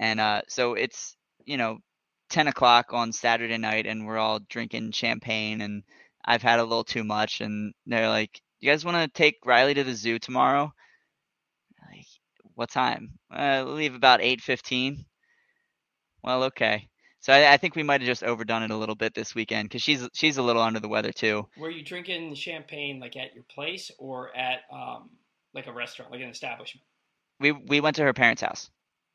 [0.00, 1.16] And uh, so it's
[1.46, 1.78] you know
[2.30, 5.82] ten o'clock on Saturday night, and we're all drinking champagne, and
[6.24, 9.74] I've had a little too much, and they're like, "You guys want to take Riley
[9.74, 10.72] to the zoo tomorrow?"
[11.90, 12.06] Like,
[12.54, 13.18] what time?
[13.30, 15.06] Uh, leave about eight fifteen.
[16.22, 16.88] Well, okay.
[17.28, 19.68] So I, I think we might have just overdone it a little bit this weekend
[19.68, 21.46] because she's she's a little under the weather too.
[21.58, 25.10] Were you drinking champagne like at your place or at um
[25.52, 26.82] like a restaurant, like an establishment?
[27.38, 28.70] We we went to her parents' house.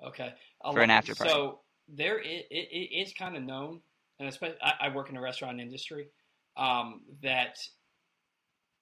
[0.05, 0.31] Okay.
[0.61, 1.31] For an after party.
[1.33, 3.81] So there it, it, it is kind of known,
[4.19, 6.09] and especially I, I work in the restaurant industry,
[6.55, 7.57] um, that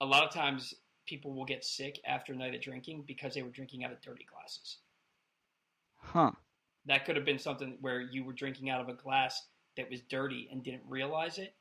[0.02, 0.74] a lot of times
[1.08, 4.02] people will get sick after a night of drinking because they were drinking out of
[4.02, 4.80] dirty glasses.
[5.96, 6.32] Huh.
[6.86, 10.02] That could have been something where you were drinking out of a glass that was
[10.02, 11.56] dirty and didn't realize it.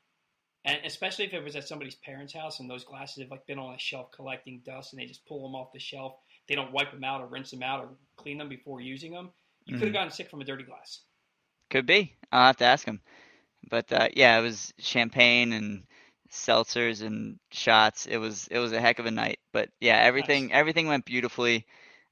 [0.65, 3.59] And especially if it was at somebody's parents' house and those glasses have like been
[3.59, 6.13] on a shelf collecting dust and they just pull them off the shelf,
[6.47, 9.31] they don't wipe them out or rinse them out or clean them before using them.
[9.65, 9.93] You could have Mhm.
[9.93, 11.01] gotten sick from a dirty glass.
[11.69, 12.15] Could be.
[12.31, 13.01] I'll have to ask him.
[13.69, 15.85] But uh, yeah, it was champagne and
[16.31, 18.05] seltzers and shots.
[18.07, 19.39] It was it was a heck of a night.
[19.53, 21.65] But yeah, everything everything went beautifully.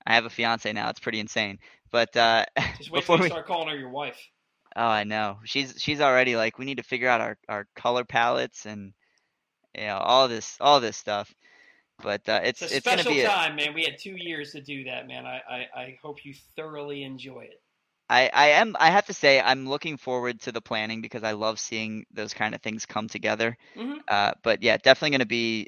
[0.05, 0.89] I have a fiance now.
[0.89, 1.59] It's pretty insane.
[1.91, 2.45] But uh,
[2.77, 4.29] Just wait before till we start calling her your wife.
[4.75, 5.39] Oh, I know.
[5.45, 8.93] She's she's already like we need to figure out our, our color palettes and
[9.75, 11.33] you know all this all this stuff.
[12.01, 13.73] But uh, it's It's a it's gonna special be a, time, man.
[13.73, 15.25] We had two years to do that, man.
[15.25, 17.61] I, I, I hope you thoroughly enjoy it.
[18.09, 21.31] I I am I have to say I'm looking forward to the planning because I
[21.33, 23.57] love seeing those kind of things come together.
[23.75, 25.67] hmm Uh, but yeah, definitely gonna be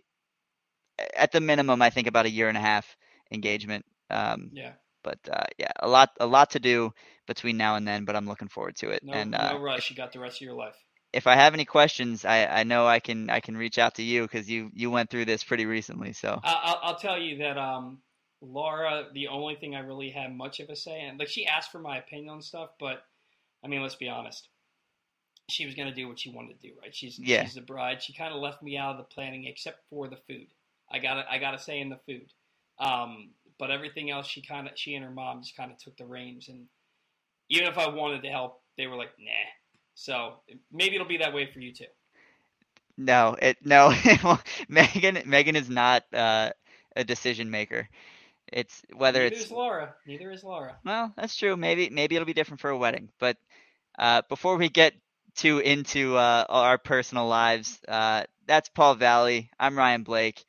[1.16, 2.98] at the minimum I think about a year and a half
[3.32, 3.86] engagement.
[4.10, 4.74] Um, Yeah.
[5.04, 6.94] But uh, yeah, a lot a lot to do
[7.28, 8.06] between now and then.
[8.06, 9.04] But I'm looking forward to it.
[9.04, 9.90] No, and uh, no rush.
[9.90, 10.76] You got the rest of your life.
[11.14, 14.04] if I have any questions, I, I know I can I can reach out to
[14.04, 16.14] you because you you went through this pretty recently.
[16.14, 18.00] So I'll, I'll tell you that um,
[18.42, 21.72] Laura, the only thing I really had much of a say in, like she asked
[21.72, 23.04] for my opinion on stuff, but
[23.64, 24.48] I mean, let's be honest.
[25.50, 26.96] She was going to do what she wanted to do, right?
[26.96, 27.44] She's Yeah.
[27.44, 28.02] she's the bride.
[28.02, 30.48] She kind of left me out of the planning, except for the food.
[30.90, 32.32] I got I got to say in the food,
[32.80, 33.32] um,
[33.62, 36.06] but everything else, she kind of she and her mom just kind of took the
[36.06, 36.66] reins, and
[37.50, 39.32] even if I wanted to help, they were like, nah.
[39.94, 40.42] So
[40.72, 41.86] maybe it'll be that way for you too.
[42.98, 43.94] no, it no
[44.70, 46.52] Megan Megan is not uh,
[46.96, 47.90] a decision maker.
[48.52, 49.96] It's whether Neither it's is Laura.
[50.06, 50.78] Neither is Laura.
[50.86, 51.56] well, that's true.
[51.58, 53.10] Maybe maybe it'll be different for a wedding.
[53.20, 53.38] But
[53.98, 54.94] uh, before we get
[55.36, 59.52] too into uh, our personal lives, uh, that's Paul Valley.
[59.60, 60.44] I'm Ryan Blake.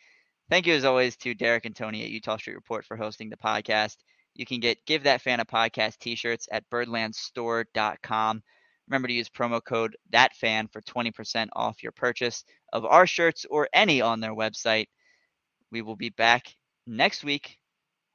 [0.53, 3.39] Thank you as always to Derek and Tony at Eutaw Street Report for hosting the
[3.39, 3.97] podcast.
[4.35, 8.43] You can get Give That Fan a Podcast t-shirts at birdlandstore.com.
[8.87, 13.67] Remember to use promo code ThatFan for 20% off your purchase of our shirts or
[13.73, 14.89] any on their website.
[15.71, 16.55] We will be back
[16.87, 17.57] next week,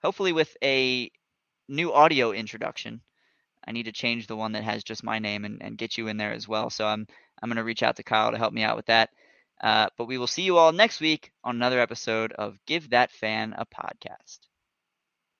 [0.03, 1.09] hopefully with a
[1.67, 3.01] new audio introduction.
[3.67, 6.07] I need to change the one that has just my name and, and get you
[6.07, 6.69] in there as well.
[6.69, 7.07] So I'm
[7.41, 9.09] I'm gonna reach out to Kyle to help me out with that.
[9.61, 13.11] Uh, but we will see you all next week on another episode of Give That
[13.11, 14.39] Fan a Podcast.